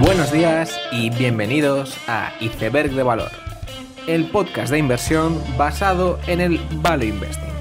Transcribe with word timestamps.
Buenos 0.00 0.32
días 0.32 0.80
y 0.92 1.10
bienvenidos 1.10 1.94
a 2.08 2.32
Iceberg 2.40 2.92
de 2.92 3.02
Valor, 3.02 3.30
el 4.06 4.30
podcast 4.30 4.72
de 4.72 4.78
inversión 4.78 5.38
basado 5.58 6.18
en 6.26 6.40
el 6.40 6.58
Value 6.76 7.04
Investing. 7.04 7.52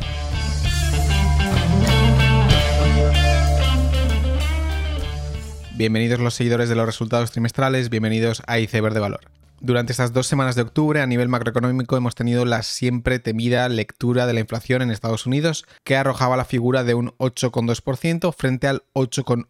Bienvenidos 5.76 6.22
los 6.22 6.34
seguidores 6.34 6.70
de 6.70 6.76
los 6.76 6.86
resultados 6.86 7.32
trimestrales, 7.32 7.90
bienvenidos 7.90 8.42
a 8.48 8.58
Iceberg 8.58 8.94
de 8.94 9.02
Valor. 9.02 9.20
Durante 9.60 9.92
estas 9.92 10.14
dos 10.14 10.26
semanas 10.26 10.56
de 10.56 10.62
octubre, 10.62 11.02
a 11.02 11.08
nivel 11.08 11.28
macroeconómico, 11.28 11.98
hemos 11.98 12.16
tenido 12.16 12.46
la 12.46 12.64
siempre 12.64 13.20
temida 13.20 13.68
lectura 13.68 14.26
de 14.26 14.34
la 14.34 14.40
inflación 14.40 14.82
en 14.82 14.92
Estados 14.92 15.26
Unidos, 15.26 15.66
que 15.84 15.98
arrojaba 15.98 16.38
la 16.38 16.46
figura 16.46 16.86
de 16.86 16.94
un 16.94 17.10
8,2% 17.18 18.34
frente 18.34 18.68
al 18.68 18.84
8,1% 18.94 19.48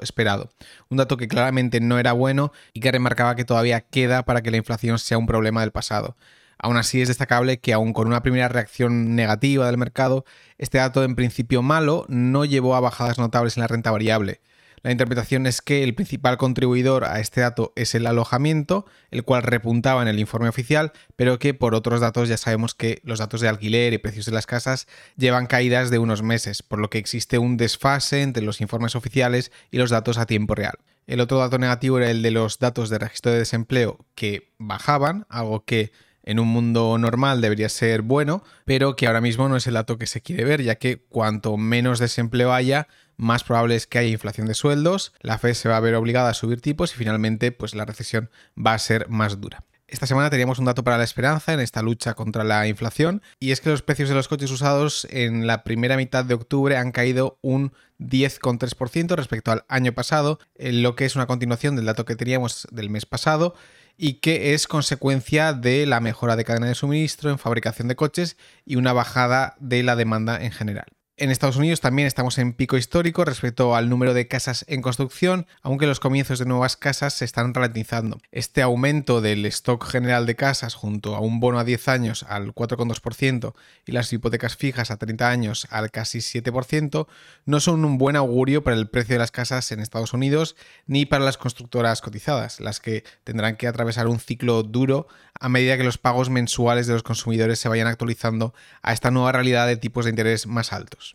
esperado. 0.00 0.50
Un 0.88 0.98
dato 0.98 1.16
que 1.16 1.26
claramente 1.26 1.80
no 1.80 1.98
era 1.98 2.12
bueno 2.12 2.52
y 2.72 2.80
que 2.80 2.92
remarcaba 2.92 3.34
que 3.34 3.44
todavía 3.44 3.80
queda 3.80 4.24
para 4.24 4.42
que 4.42 4.52
la 4.52 4.58
inflación 4.58 4.98
sea 4.98 5.18
un 5.18 5.26
problema 5.26 5.60
del 5.60 5.72
pasado. 5.72 6.16
Aún 6.56 6.76
así 6.76 7.02
es 7.02 7.08
destacable 7.08 7.58
que 7.58 7.72
aun 7.72 7.92
con 7.92 8.06
una 8.06 8.22
primera 8.22 8.48
reacción 8.48 9.16
negativa 9.16 9.66
del 9.66 9.76
mercado, 9.76 10.24
este 10.56 10.78
dato 10.78 11.02
en 11.02 11.16
principio 11.16 11.62
malo 11.62 12.04
no 12.08 12.44
llevó 12.44 12.76
a 12.76 12.80
bajadas 12.80 13.18
notables 13.18 13.56
en 13.56 13.62
la 13.62 13.68
renta 13.68 13.90
variable. 13.90 14.40
La 14.82 14.92
interpretación 14.92 15.46
es 15.46 15.60
que 15.60 15.82
el 15.82 15.94
principal 15.94 16.38
contribuidor 16.38 17.04
a 17.04 17.20
este 17.20 17.40
dato 17.40 17.72
es 17.76 17.94
el 17.94 18.06
alojamiento, 18.06 18.86
el 19.10 19.24
cual 19.24 19.42
repuntaba 19.42 20.02
en 20.02 20.08
el 20.08 20.18
informe 20.18 20.48
oficial, 20.48 20.92
pero 21.16 21.38
que 21.38 21.54
por 21.54 21.74
otros 21.74 22.00
datos 22.00 22.28
ya 22.28 22.36
sabemos 22.36 22.74
que 22.74 23.00
los 23.04 23.18
datos 23.18 23.40
de 23.40 23.48
alquiler 23.48 23.92
y 23.92 23.98
precios 23.98 24.26
de 24.26 24.32
las 24.32 24.46
casas 24.46 24.86
llevan 25.16 25.46
caídas 25.46 25.90
de 25.90 25.98
unos 25.98 26.22
meses, 26.22 26.62
por 26.62 26.78
lo 26.78 26.90
que 26.90 26.98
existe 26.98 27.38
un 27.38 27.56
desfase 27.56 28.22
entre 28.22 28.42
los 28.42 28.60
informes 28.60 28.94
oficiales 28.94 29.52
y 29.70 29.78
los 29.78 29.90
datos 29.90 30.18
a 30.18 30.26
tiempo 30.26 30.54
real. 30.54 30.78
El 31.06 31.20
otro 31.20 31.38
dato 31.38 31.58
negativo 31.58 31.98
era 31.98 32.10
el 32.10 32.22
de 32.22 32.30
los 32.30 32.58
datos 32.58 32.90
de 32.90 32.98
registro 32.98 33.32
de 33.32 33.38
desempleo 33.38 34.04
que 34.14 34.52
bajaban, 34.58 35.26
algo 35.30 35.64
que 35.64 35.90
en 36.22 36.38
un 36.38 36.48
mundo 36.48 36.98
normal 36.98 37.40
debería 37.40 37.70
ser 37.70 38.02
bueno, 38.02 38.44
pero 38.66 38.94
que 38.94 39.06
ahora 39.06 39.22
mismo 39.22 39.48
no 39.48 39.56
es 39.56 39.66
el 39.66 39.74
dato 39.74 39.96
que 39.96 40.06
se 40.06 40.20
quiere 40.20 40.44
ver, 40.44 40.62
ya 40.62 40.74
que 40.74 40.98
cuanto 40.98 41.56
menos 41.56 41.98
desempleo 41.98 42.52
haya, 42.52 42.86
más 43.18 43.44
probable 43.44 43.76
es 43.76 43.86
que 43.86 43.98
haya 43.98 44.08
inflación 44.08 44.46
de 44.46 44.54
sueldos, 44.54 45.12
la 45.20 45.36
Fed 45.36 45.52
se 45.52 45.68
va 45.68 45.76
a 45.76 45.80
ver 45.80 45.94
obligada 45.94 46.30
a 46.30 46.34
subir 46.34 46.62
tipos 46.62 46.94
y 46.94 46.96
finalmente 46.96 47.52
pues 47.52 47.74
la 47.74 47.84
recesión 47.84 48.30
va 48.56 48.72
a 48.72 48.78
ser 48.78 49.08
más 49.10 49.40
dura. 49.40 49.64
Esta 49.88 50.06
semana 50.06 50.28
teníamos 50.28 50.58
un 50.58 50.66
dato 50.66 50.84
para 50.84 50.98
la 50.98 51.04
esperanza 51.04 51.54
en 51.54 51.60
esta 51.60 51.80
lucha 51.80 52.12
contra 52.12 52.44
la 52.44 52.68
inflación 52.68 53.22
y 53.40 53.52
es 53.52 53.62
que 53.62 53.70
los 53.70 53.80
precios 53.80 54.10
de 54.10 54.14
los 54.14 54.28
coches 54.28 54.50
usados 54.50 55.06
en 55.10 55.46
la 55.46 55.64
primera 55.64 55.96
mitad 55.96 56.26
de 56.26 56.34
octubre 56.34 56.76
han 56.76 56.92
caído 56.92 57.38
un 57.40 57.72
10,3% 57.98 59.16
respecto 59.16 59.50
al 59.50 59.64
año 59.66 59.92
pasado, 59.92 60.40
lo 60.58 60.94
que 60.94 61.06
es 61.06 61.16
una 61.16 61.26
continuación 61.26 61.74
del 61.74 61.86
dato 61.86 62.04
que 62.04 62.16
teníamos 62.16 62.68
del 62.70 62.90
mes 62.90 63.06
pasado 63.06 63.54
y 63.96 64.20
que 64.20 64.52
es 64.52 64.68
consecuencia 64.68 65.54
de 65.54 65.86
la 65.86 66.00
mejora 66.00 66.36
de 66.36 66.44
cadena 66.44 66.66
de 66.66 66.74
suministro 66.74 67.30
en 67.30 67.38
fabricación 67.38 67.88
de 67.88 67.96
coches 67.96 68.36
y 68.66 68.76
una 68.76 68.92
bajada 68.92 69.56
de 69.58 69.82
la 69.82 69.96
demanda 69.96 70.42
en 70.42 70.52
general. 70.52 70.97
En 71.20 71.32
Estados 71.32 71.56
Unidos 71.56 71.80
también 71.80 72.06
estamos 72.06 72.38
en 72.38 72.52
pico 72.52 72.76
histórico 72.76 73.24
respecto 73.24 73.74
al 73.74 73.88
número 73.88 74.14
de 74.14 74.28
casas 74.28 74.64
en 74.68 74.82
construcción, 74.82 75.48
aunque 75.62 75.88
los 75.88 75.98
comienzos 75.98 76.38
de 76.38 76.44
nuevas 76.44 76.76
casas 76.76 77.12
se 77.12 77.24
están 77.24 77.54
ralentizando. 77.54 78.20
Este 78.30 78.62
aumento 78.62 79.20
del 79.20 79.44
stock 79.46 79.84
general 79.84 80.26
de 80.26 80.36
casas 80.36 80.74
junto 80.74 81.16
a 81.16 81.20
un 81.20 81.40
bono 81.40 81.58
a 81.58 81.64
10 81.64 81.88
años 81.88 82.24
al 82.28 82.54
4,2% 82.54 83.54
y 83.84 83.90
las 83.90 84.12
hipotecas 84.12 84.54
fijas 84.54 84.92
a 84.92 84.96
30 84.96 85.28
años 85.28 85.66
al 85.70 85.90
casi 85.90 86.18
7% 86.18 87.08
no 87.46 87.58
son 87.58 87.84
un 87.84 87.98
buen 87.98 88.14
augurio 88.14 88.62
para 88.62 88.76
el 88.76 88.88
precio 88.88 89.16
de 89.16 89.18
las 89.18 89.32
casas 89.32 89.72
en 89.72 89.80
Estados 89.80 90.12
Unidos 90.12 90.54
ni 90.86 91.04
para 91.04 91.24
las 91.24 91.36
constructoras 91.36 92.00
cotizadas, 92.00 92.60
las 92.60 92.78
que 92.78 93.02
tendrán 93.24 93.56
que 93.56 93.66
atravesar 93.66 94.06
un 94.06 94.20
ciclo 94.20 94.62
duro 94.62 95.08
a 95.40 95.48
medida 95.48 95.76
que 95.76 95.84
los 95.84 95.98
pagos 95.98 96.30
mensuales 96.30 96.86
de 96.86 96.92
los 96.92 97.02
consumidores 97.02 97.58
se 97.58 97.68
vayan 97.68 97.88
actualizando 97.88 98.54
a 98.82 98.92
esta 98.92 99.10
nueva 99.10 99.32
realidad 99.32 99.66
de 99.66 99.76
tipos 99.76 100.04
de 100.04 100.10
interés 100.10 100.46
más 100.46 100.72
altos. 100.72 101.07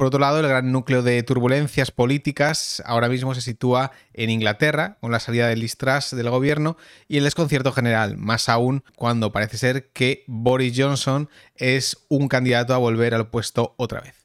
Por 0.00 0.06
otro 0.06 0.20
lado, 0.20 0.40
el 0.40 0.48
gran 0.48 0.72
núcleo 0.72 1.02
de 1.02 1.22
turbulencias 1.22 1.90
políticas 1.90 2.82
ahora 2.86 3.10
mismo 3.10 3.34
se 3.34 3.42
sitúa 3.42 3.92
en 4.14 4.30
Inglaterra, 4.30 4.96
con 5.02 5.12
la 5.12 5.20
salida 5.20 5.46
del 5.46 5.60
Listras 5.60 6.16
del 6.16 6.30
gobierno 6.30 6.78
y 7.06 7.18
el 7.18 7.24
desconcierto 7.24 7.70
general, 7.70 8.16
más 8.16 8.48
aún 8.48 8.82
cuando 8.96 9.30
parece 9.30 9.58
ser 9.58 9.90
que 9.92 10.24
Boris 10.26 10.72
Johnson 10.74 11.28
es 11.54 11.98
un 12.08 12.28
candidato 12.28 12.72
a 12.72 12.78
volver 12.78 13.14
al 13.14 13.28
puesto 13.28 13.74
otra 13.76 14.00
vez. 14.00 14.24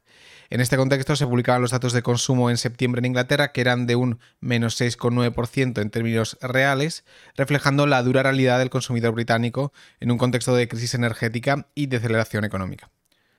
En 0.50 0.62
este 0.62 0.78
contexto 0.78 1.18
se 1.18 1.28
publicaban 1.28 1.62
los 1.62 1.72
datos 1.72 1.92
de 1.92 2.04
consumo 2.04 2.50
en 2.50 2.56
septiembre 2.56 3.00
en 3.00 3.08
Inglaterra, 3.08 3.52
que 3.52 3.60
eran 3.60 3.86
de 3.86 3.98
un 3.98 4.20
menos 4.40 4.80
6,9% 4.80 5.82
en 5.82 5.90
términos 5.90 6.38
reales, 6.40 7.04
reflejando 7.36 7.86
la 7.86 8.02
dura 8.02 8.24
realidad 8.24 8.60
del 8.60 8.70
consumidor 8.70 9.14
británico 9.14 9.74
en 10.00 10.10
un 10.10 10.18
contexto 10.18 10.56
de 10.56 10.70
crisis 10.70 10.94
energética 10.94 11.68
y 11.76 11.88
deceleración 11.88 12.46
económica. 12.46 12.90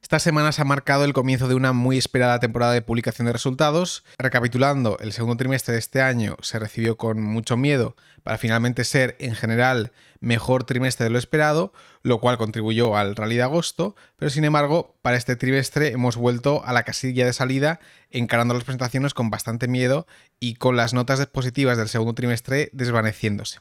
Esta 0.06 0.20
semana 0.20 0.52
se 0.52 0.62
ha 0.62 0.64
marcado 0.64 1.04
el 1.04 1.12
comienzo 1.12 1.48
de 1.48 1.56
una 1.56 1.72
muy 1.72 1.98
esperada 1.98 2.38
temporada 2.38 2.72
de 2.72 2.80
publicación 2.80 3.26
de 3.26 3.32
resultados. 3.32 4.04
Recapitulando, 4.18 4.98
el 5.00 5.12
segundo 5.12 5.36
trimestre 5.36 5.72
de 5.72 5.80
este 5.80 6.00
año 6.00 6.36
se 6.42 6.60
recibió 6.60 6.96
con 6.96 7.20
mucho 7.20 7.56
miedo 7.56 7.96
para 8.22 8.38
finalmente 8.38 8.84
ser, 8.84 9.16
en 9.18 9.34
general, 9.34 9.90
mejor 10.20 10.62
trimestre 10.62 11.02
de 11.02 11.10
lo 11.10 11.18
esperado, 11.18 11.72
lo 12.04 12.20
cual 12.20 12.38
contribuyó 12.38 12.96
al 12.96 13.16
rally 13.16 13.34
de 13.34 13.42
agosto, 13.42 13.96
pero 14.14 14.30
sin 14.30 14.44
embargo, 14.44 14.96
para 15.02 15.16
este 15.16 15.34
trimestre 15.34 15.88
hemos 15.88 16.16
vuelto 16.16 16.64
a 16.64 16.72
la 16.72 16.84
casilla 16.84 17.26
de 17.26 17.32
salida, 17.32 17.80
encarando 18.12 18.54
las 18.54 18.62
presentaciones 18.62 19.12
con 19.12 19.30
bastante 19.30 19.66
miedo 19.66 20.06
y 20.38 20.54
con 20.54 20.76
las 20.76 20.94
notas 20.94 21.26
positivas 21.26 21.78
del 21.78 21.88
segundo 21.88 22.14
trimestre 22.14 22.70
desvaneciéndose. 22.72 23.58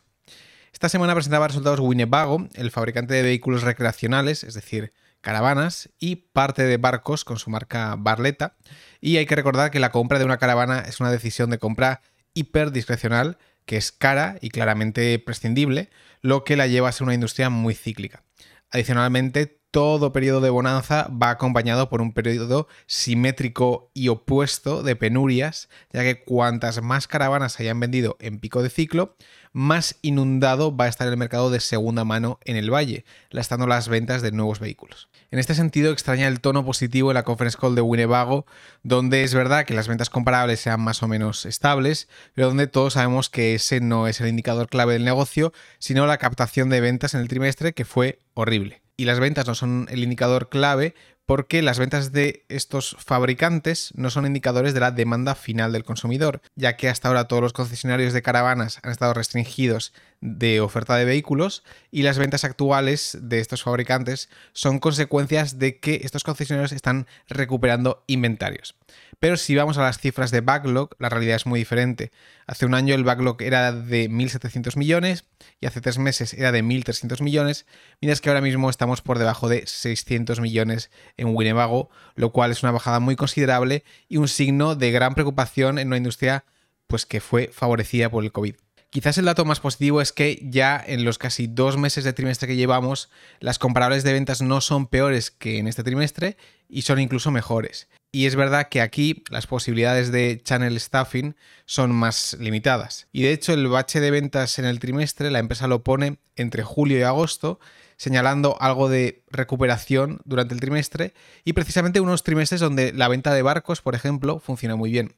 Esta 0.72 0.89
semana 0.89 1.16
presentaba 1.16 1.47
resultados 1.47 1.79
Winnebago, 1.79 2.50
el 2.53 2.69
fabricante 2.69 3.16
de 3.16 3.23
vehículos 3.23 3.63
recreacionales, 3.63 4.44
es 4.44 4.53
decir, 4.53 4.94
caravanas 5.25 5.90
y 6.00 6.18
parte 6.18 6.66
de 6.66 6.78
barcos 6.78 7.25
con 7.25 7.40
su 7.40 7.50
marca 7.50 7.96
Barletta. 7.97 8.58
Y 9.02 9.18
hay 9.18 9.25
que 9.25 9.36
recordar 9.36 9.72
que 9.72 9.80
la 9.80 9.91
compra 9.91 10.19
de 10.19 10.25
una 10.25 10.38
caravana 10.38 10.81
es 10.81 11.00
una 11.00 11.09
decisión 11.09 11.50
de 11.50 11.58
compra 11.58 12.02
hiperdiscrecional 12.36 13.40
que 13.66 13.75
es 13.78 13.91
cara 13.91 14.38
y 14.40 14.50
claramente 14.50 15.18
prescindible, 15.18 15.90
lo 16.22 16.44
que 16.44 16.56
la 16.56 16.68
lleva 16.68 16.90
a 16.90 16.91
ser 16.91 17.06
una 17.06 17.16
industria 17.16 17.50
muy 17.50 17.74
cíclica. 17.74 18.22
Adicionalmente, 18.69 19.59
todo 19.72 20.13
periodo 20.13 20.41
de 20.41 20.52
bonanza 20.52 21.09
va 21.09 21.31
acompañado 21.31 21.90
por 21.90 22.02
un 22.02 22.13
periodo 22.13 22.68
simétrico 22.86 23.90
y 23.96 24.09
opuesto 24.09 24.84
de 24.84 24.96
penurias, 24.96 25.69
ya 25.92 26.03
que 26.03 26.24
cuantas 26.24 26.84
más 26.84 27.07
caravanas 27.07 27.53
se 27.53 27.63
hayan 27.63 27.80
vendido 27.80 28.16
en 28.19 28.40
pico 28.40 28.62
de 28.62 28.69
ciclo, 28.69 29.18
más 29.53 29.97
inundado 30.02 30.75
va 30.75 30.86
a 30.86 30.88
estar 30.88 31.07
el 31.07 31.18
mercado 31.18 31.50
de 31.50 31.59
segunda 31.59 32.06
mano 32.06 32.40
en 32.46 32.57
el 32.57 32.72
valle, 32.72 33.06
lastrando 33.31 33.66
las 33.66 33.90
ventas 33.90 34.22
de 34.22 34.31
nuevos 34.31 34.59
vehículos. 34.59 35.09
En 35.35 35.40
este 35.40 35.53
sentido, 35.53 35.91
extraña 35.91 36.29
el 36.29 36.40
tono 36.40 36.63
positivo 36.63 37.12
en 37.12 37.16
la 37.16 37.23
conference 37.23 37.57
call 37.59 37.75
de 37.75 37.81
Winnebago, 37.81 38.46
donde 38.84 39.25
es 39.25 39.34
verdad 39.34 39.66
que 39.66 39.73
las 39.73 39.90
ventas 39.90 40.09
comparables 40.09 40.62
sean 40.62 40.79
más 40.79 41.03
o 41.03 41.09
menos 41.09 41.46
estables, 41.46 42.07
pero 42.34 42.47
donde 42.47 42.68
todos 42.68 42.94
sabemos 42.94 43.29
que 43.29 43.53
ese 43.53 43.81
no 43.81 44.07
es 44.07 44.22
el 44.22 44.29
indicador 44.29 44.69
clave 44.69 44.94
del 44.94 45.03
negocio, 45.03 45.51
sino 45.78 46.07
la 46.07 46.19
captación 46.19 46.69
de 46.69 46.79
ventas 46.79 47.16
en 47.16 47.19
el 47.19 47.28
trimestre 47.28 47.74
que 47.74 47.84
fue 47.84 48.19
horrible. 48.34 48.81
Y 48.95 49.03
las 49.03 49.19
ventas 49.19 49.45
no 49.45 49.56
son 49.56 49.88
el 49.91 50.03
indicador 50.03 50.47
clave 50.47 50.95
porque 51.25 51.62
las 51.62 51.80
ventas 51.80 52.12
de 52.12 52.46
estos 52.50 52.96
fabricantes 53.00 53.91
no 53.96 54.09
son 54.09 54.25
indicadores 54.25 54.74
de 54.74 54.80
la 54.80 54.91
demanda 54.91 55.36
final 55.36 55.72
del 55.72 55.84
consumidor, 55.84 56.41
ya 56.56 56.78
que 56.78 56.90
hasta 56.90 57.08
ahora 57.08 57.28
todos 57.28 57.41
los 57.41 57.53
concesionarios 57.53 58.13
de 58.13 58.22
caravanas 58.22 58.80
han 58.84 58.91
estado 58.91 59.13
restringidos 59.13 59.94
de 60.22 60.62
oferta 60.62 60.96
de 60.96 61.06
vehículos 61.06 61.63
y 61.91 62.03
las 62.03 62.18
ventas 62.18 62.44
actuales 62.44 63.18
de 63.22 63.40
estos 63.40 63.63
fabricantes 63.63 64.30
son 64.53 64.80
consecuencias 64.80 65.59
de 65.59 65.80
que 65.80 66.02
estos 66.03 66.24
concesionarios 66.24 66.72
están 66.72 67.08
recuperando 67.28 68.03
inventarios. 68.07 68.75
Pero 69.20 69.38
si 69.38 69.56
vamos 69.56 69.78
a 69.78 69.84
las 69.84 69.98
cifras 69.98 70.31
de 70.31 70.42
backlog, 70.42 70.89
la 71.00 71.10
realidad 71.10 71.36
es 71.36 71.45
muy 71.45 71.60
diferente. 71.60 72.12
Hace 72.48 72.66
un 72.66 72.74
año 72.74 72.95
el 72.95 73.04
backlog 73.04 73.42
era 73.42 73.72
de 73.72 74.10
1.700 74.10 74.78
millones 74.78 75.25
y 75.60 75.66
hace 75.66 75.81
tres 75.81 75.98
meses 75.98 76.34
era 76.34 76.51
de 76.51 76.63
1.300 76.63 77.22
millones, 77.22 77.66
mientras 78.01 78.22
que 78.22 78.30
ahora 78.30 78.42
mismo 78.42 78.69
estamos 78.69 79.01
por 79.01 79.19
debajo 79.19 79.50
de 79.50 79.66
600 79.66 80.39
millones 80.39 80.92
en 81.18 81.36
Winnebago, 81.36 81.89
lo 82.16 82.31
cual 82.31 82.51
es 82.51 82.63
una 82.63 82.72
bajada 82.72 83.00
muy 83.00 83.16
considerable 83.16 83.84
y 84.07 84.18
un 84.18 84.28
signo 84.28 84.75
de 84.75 84.92
gran 84.92 85.13
preocupación 85.13 85.80
en 85.80 85.88
una 85.88 85.98
industria 85.98 86.45
pues, 86.88 87.06
que 87.06 87.22
fue 87.22 87.50
favorecida 87.54 88.10
por 88.10 88.24
el 88.24 88.31
COVID. 88.31 88.56
Quizás 88.95 89.18
el 89.18 89.25
dato 89.25 89.44
más 89.44 89.60
positivo 89.60 90.00
es 90.00 90.13
que 90.13 90.39
ya 90.42 90.81
en 90.88 91.04
los 91.04 91.18
casi 91.18 91.48
dos 91.48 91.75
meses 91.75 92.06
de 92.06 92.13
trimestre 92.13 92.48
que 92.48 92.56
llevamos, 92.56 93.10
las 93.42 93.60
comparables 93.60 94.06
de 94.06 94.13
ventas 94.13 94.42
no 94.42 94.62
son 94.62 94.88
peores 94.88 95.31
que 95.31 95.57
en 95.57 95.68
este 95.68 95.84
trimestre 95.84 96.38
y 96.69 96.84
son 96.84 97.00
incluso 97.00 97.30
mejores. 97.30 97.89
Y 98.15 98.27
es 98.27 98.38
verdad 98.38 98.69
que 98.69 98.79
aquí 98.79 99.25
las 99.29 99.45
posibilidades 99.45 100.09
de 100.09 100.39
channel 100.41 100.79
staffing 100.79 101.35
son 101.65 101.91
más 101.91 102.38
limitadas. 102.39 103.09
Y 103.12 103.23
de 103.23 103.33
hecho 103.33 103.51
el 103.51 103.67
bache 103.67 104.00
de 104.00 104.09
ventas 104.09 104.57
en 104.57 104.63
el 104.63 104.79
trimestre 104.79 105.29
la 105.31 105.39
empresa 105.39 105.67
lo 105.67 105.83
pone 105.83 106.15
entre 106.38 106.63
julio 106.63 106.97
y 106.97 107.01
agosto, 107.01 107.59
señalando 107.97 108.56
algo 108.62 108.88
de 108.88 109.21
recuperación 109.31 110.21
durante 110.23 110.53
el 110.53 110.62
trimestre 110.62 111.13
y 111.44 111.51
precisamente 111.51 112.00
unos 112.00 112.23
trimestres 112.23 112.62
donde 112.62 112.94
la 112.94 113.09
venta 113.09 113.33
de 113.33 113.41
barcos, 113.41 113.81
por 113.81 113.95
ejemplo, 113.95 114.39
funciona 114.39 114.77
muy 114.77 114.91
bien. 114.91 115.13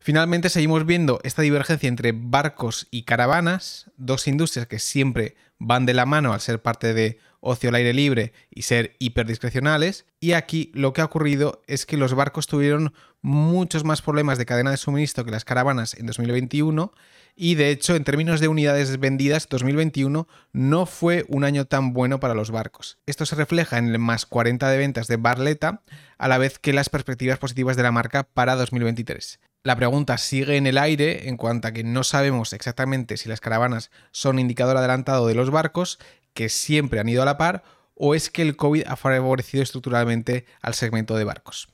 Finalmente 0.00 0.48
seguimos 0.48 0.86
viendo 0.86 1.20
esta 1.24 1.42
divergencia 1.42 1.88
entre 1.90 2.12
barcos 2.14 2.88
y 2.90 3.02
caravanas, 3.02 3.90
dos 3.98 4.28
industrias 4.28 4.66
que 4.66 4.78
siempre 4.78 5.36
van 5.58 5.84
de 5.84 5.92
la 5.92 6.06
mano 6.06 6.32
al 6.32 6.40
ser 6.40 6.62
parte 6.62 6.94
de 6.94 7.18
ocio 7.44 7.68
al 7.68 7.74
aire 7.76 7.92
libre 7.92 8.32
y 8.50 8.62
ser 8.62 8.96
hiperdiscrecionales. 8.98 10.06
Y 10.18 10.32
aquí 10.32 10.72
lo 10.74 10.92
que 10.92 11.02
ha 11.02 11.04
ocurrido 11.04 11.62
es 11.66 11.86
que 11.86 11.96
los 11.96 12.14
barcos 12.14 12.46
tuvieron 12.46 12.94
muchos 13.20 13.84
más 13.84 14.02
problemas 14.02 14.38
de 14.38 14.46
cadena 14.46 14.70
de 14.70 14.76
suministro 14.76 15.24
que 15.24 15.30
las 15.30 15.44
caravanas 15.44 15.94
en 15.94 16.06
2021 16.06 16.92
y 17.36 17.54
de 17.56 17.70
hecho 17.70 17.96
en 17.96 18.04
términos 18.04 18.40
de 18.40 18.48
unidades 18.48 18.98
vendidas 18.98 19.48
2021 19.48 20.28
no 20.52 20.86
fue 20.86 21.24
un 21.28 21.44
año 21.44 21.66
tan 21.66 21.92
bueno 21.92 22.20
para 22.20 22.34
los 22.34 22.50
barcos. 22.50 22.98
Esto 23.06 23.26
se 23.26 23.36
refleja 23.36 23.78
en 23.78 23.88
el 23.88 23.98
más 23.98 24.26
40 24.26 24.68
de 24.70 24.78
ventas 24.78 25.06
de 25.06 25.16
Barletta 25.16 25.82
a 26.18 26.28
la 26.28 26.38
vez 26.38 26.58
que 26.58 26.72
las 26.72 26.88
perspectivas 26.88 27.38
positivas 27.38 27.76
de 27.76 27.82
la 27.82 27.92
marca 27.92 28.24
para 28.24 28.56
2023. 28.56 29.40
La 29.66 29.76
pregunta 29.76 30.18
sigue 30.18 30.58
en 30.58 30.66
el 30.66 30.76
aire 30.76 31.26
en 31.30 31.38
cuanto 31.38 31.68
a 31.68 31.72
que 31.72 31.84
no 31.84 32.04
sabemos 32.04 32.52
exactamente 32.52 33.16
si 33.16 33.30
las 33.30 33.40
caravanas 33.40 33.90
son 34.12 34.38
indicador 34.38 34.76
adelantado 34.76 35.26
de 35.26 35.34
los 35.34 35.50
barcos, 35.50 35.98
que 36.34 36.50
siempre 36.50 37.00
han 37.00 37.08
ido 37.08 37.22
a 37.22 37.24
la 37.24 37.38
par, 37.38 37.64
o 37.94 38.14
es 38.14 38.28
que 38.28 38.42
el 38.42 38.56
COVID 38.56 38.84
ha 38.86 38.96
favorecido 38.96 39.62
estructuralmente 39.62 40.44
al 40.60 40.74
segmento 40.74 41.16
de 41.16 41.24
barcos. 41.24 41.70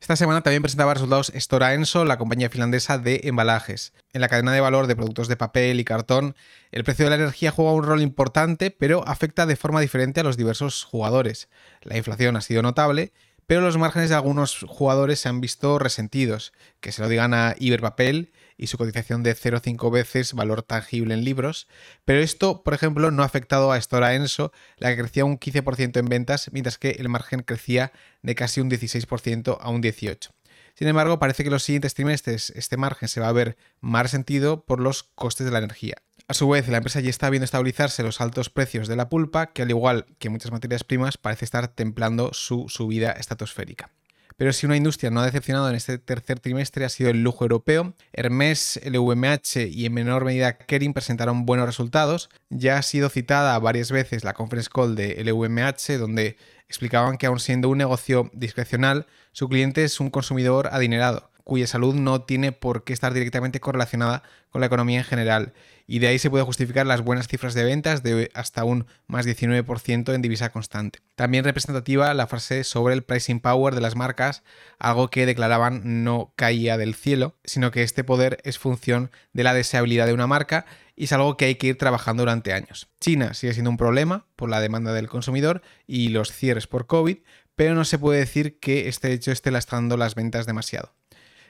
Esta 0.00 0.16
semana 0.16 0.42
también 0.42 0.62
presentaba 0.62 0.94
resultados 0.94 1.32
Stora 1.36 1.74
Enso, 1.74 2.04
la 2.04 2.18
compañía 2.18 2.50
finlandesa 2.50 2.98
de 2.98 3.20
embalajes. 3.22 3.92
En 4.12 4.20
la 4.20 4.28
cadena 4.28 4.52
de 4.52 4.60
valor 4.60 4.88
de 4.88 4.96
productos 4.96 5.28
de 5.28 5.36
papel 5.36 5.78
y 5.78 5.84
cartón, 5.84 6.34
el 6.72 6.82
precio 6.82 7.04
de 7.04 7.10
la 7.10 7.22
energía 7.22 7.52
juega 7.52 7.72
un 7.72 7.84
rol 7.84 8.02
importante, 8.02 8.72
pero 8.72 9.06
afecta 9.06 9.46
de 9.46 9.54
forma 9.54 9.80
diferente 9.80 10.20
a 10.20 10.24
los 10.24 10.36
diversos 10.36 10.82
jugadores. 10.82 11.48
La 11.82 11.96
inflación 11.96 12.34
ha 12.34 12.40
sido 12.40 12.62
notable 12.62 13.12
pero 13.48 13.62
los 13.62 13.78
márgenes 13.78 14.10
de 14.10 14.14
algunos 14.14 14.58
jugadores 14.68 15.20
se 15.20 15.30
han 15.30 15.40
visto 15.40 15.78
resentidos, 15.78 16.52
que 16.80 16.92
se 16.92 17.00
lo 17.00 17.08
digan 17.08 17.32
a 17.32 17.54
Iberpapel 17.58 18.30
y 18.58 18.66
su 18.66 18.76
cotización 18.76 19.22
de 19.22 19.34
0,5 19.34 19.90
veces 19.90 20.34
valor 20.34 20.62
tangible 20.62 21.14
en 21.14 21.24
libros, 21.24 21.66
pero 22.04 22.20
esto, 22.20 22.62
por 22.62 22.74
ejemplo, 22.74 23.10
no 23.10 23.22
ha 23.22 23.26
afectado 23.26 23.72
a 23.72 23.80
Stora 23.80 24.14
Enso, 24.14 24.52
la 24.76 24.90
que 24.90 25.00
crecía 25.00 25.24
un 25.24 25.40
15% 25.40 25.98
en 25.98 26.04
ventas, 26.10 26.50
mientras 26.52 26.76
que 26.76 26.90
el 26.90 27.08
margen 27.08 27.40
crecía 27.40 27.90
de 28.20 28.34
casi 28.34 28.60
un 28.60 28.70
16% 28.70 29.56
a 29.58 29.70
un 29.70 29.82
18%. 29.82 30.28
Sin 30.74 30.86
embargo, 30.86 31.18
parece 31.18 31.42
que 31.42 31.50
los 31.50 31.62
siguientes 31.62 31.94
trimestres 31.94 32.50
este 32.50 32.76
margen 32.76 33.08
se 33.08 33.20
va 33.20 33.28
a 33.28 33.32
ver 33.32 33.56
más 33.80 34.02
resentido 34.02 34.66
por 34.66 34.78
los 34.78 35.04
costes 35.04 35.46
de 35.46 35.52
la 35.52 35.58
energía. 35.58 35.96
A 36.30 36.34
su 36.34 36.46
vez, 36.46 36.68
la 36.68 36.76
empresa 36.76 37.00
ya 37.00 37.08
está 37.08 37.30
viendo 37.30 37.46
estabilizarse 37.46 38.02
los 38.02 38.20
altos 38.20 38.50
precios 38.50 38.86
de 38.86 38.96
la 38.96 39.08
pulpa, 39.08 39.46
que 39.46 39.62
al 39.62 39.70
igual 39.70 40.04
que 40.18 40.28
muchas 40.28 40.52
materias 40.52 40.84
primas, 40.84 41.16
parece 41.16 41.46
estar 41.46 41.68
templando 41.68 42.34
su 42.34 42.68
subida 42.68 43.12
estratosférica. 43.12 43.90
Pero 44.36 44.52
si 44.52 44.66
una 44.66 44.76
industria 44.76 45.10
no 45.10 45.20
ha 45.20 45.24
decepcionado 45.24 45.70
en 45.70 45.74
este 45.74 45.96
tercer 45.96 46.38
trimestre 46.38 46.84
ha 46.84 46.90
sido 46.90 47.08
el 47.08 47.22
lujo 47.22 47.44
europeo. 47.44 47.94
Hermes, 48.12 48.78
LVMH 48.84 49.68
y 49.70 49.86
en 49.86 49.94
menor 49.94 50.26
medida 50.26 50.58
Kering 50.58 50.92
presentaron 50.92 51.46
buenos 51.46 51.64
resultados. 51.64 52.28
Ya 52.50 52.76
ha 52.76 52.82
sido 52.82 53.08
citada 53.08 53.58
varias 53.58 53.90
veces 53.90 54.22
la 54.22 54.34
conference 54.34 54.68
call 54.70 54.96
de 54.96 55.24
LVMH, 55.24 55.96
donde 55.98 56.36
explicaban 56.68 57.16
que 57.16 57.24
aun 57.24 57.40
siendo 57.40 57.70
un 57.70 57.78
negocio 57.78 58.30
discrecional, 58.34 59.06
su 59.32 59.48
cliente 59.48 59.82
es 59.82 59.98
un 59.98 60.10
consumidor 60.10 60.68
adinerado 60.72 61.30
cuya 61.48 61.66
salud 61.66 61.94
no 61.94 62.20
tiene 62.20 62.52
por 62.52 62.84
qué 62.84 62.92
estar 62.92 63.14
directamente 63.14 63.58
correlacionada 63.58 64.22
con 64.50 64.60
la 64.60 64.66
economía 64.66 64.98
en 64.98 65.04
general, 65.04 65.54
y 65.86 65.98
de 65.98 66.08
ahí 66.08 66.18
se 66.18 66.28
puede 66.28 66.44
justificar 66.44 66.86
las 66.86 67.00
buenas 67.00 67.26
cifras 67.26 67.54
de 67.54 67.64
ventas 67.64 68.02
de 68.02 68.30
hasta 68.34 68.64
un 68.64 68.86
más 69.06 69.26
19% 69.26 70.14
en 70.14 70.20
divisa 70.20 70.52
constante. 70.52 70.98
También 71.14 71.44
representativa 71.44 72.12
la 72.12 72.26
frase 72.26 72.64
sobre 72.64 72.92
el 72.92 73.02
pricing 73.02 73.40
power 73.40 73.74
de 73.74 73.80
las 73.80 73.96
marcas, 73.96 74.42
algo 74.78 75.08
que 75.08 75.24
declaraban 75.24 76.04
no 76.04 76.34
caía 76.36 76.76
del 76.76 76.94
cielo, 76.94 77.34
sino 77.44 77.70
que 77.70 77.82
este 77.82 78.04
poder 78.04 78.40
es 78.44 78.58
función 78.58 79.10
de 79.32 79.44
la 79.44 79.54
deseabilidad 79.54 80.04
de 80.04 80.12
una 80.12 80.26
marca 80.26 80.66
y 80.96 81.04
es 81.04 81.12
algo 81.14 81.38
que 81.38 81.46
hay 81.46 81.54
que 81.54 81.68
ir 81.68 81.78
trabajando 81.78 82.24
durante 82.24 82.52
años. 82.52 82.90
China 83.00 83.32
sigue 83.32 83.54
siendo 83.54 83.70
un 83.70 83.78
problema 83.78 84.26
por 84.36 84.50
la 84.50 84.60
demanda 84.60 84.92
del 84.92 85.08
consumidor 85.08 85.62
y 85.86 86.10
los 86.10 86.30
cierres 86.30 86.66
por 86.66 86.86
COVID, 86.86 87.16
pero 87.56 87.74
no 87.74 87.86
se 87.86 87.98
puede 87.98 88.20
decir 88.20 88.58
que 88.60 88.88
este 88.88 89.14
hecho 89.14 89.32
esté 89.32 89.50
lastrando 89.50 89.96
las 89.96 90.14
ventas 90.14 90.44
demasiado. 90.44 90.97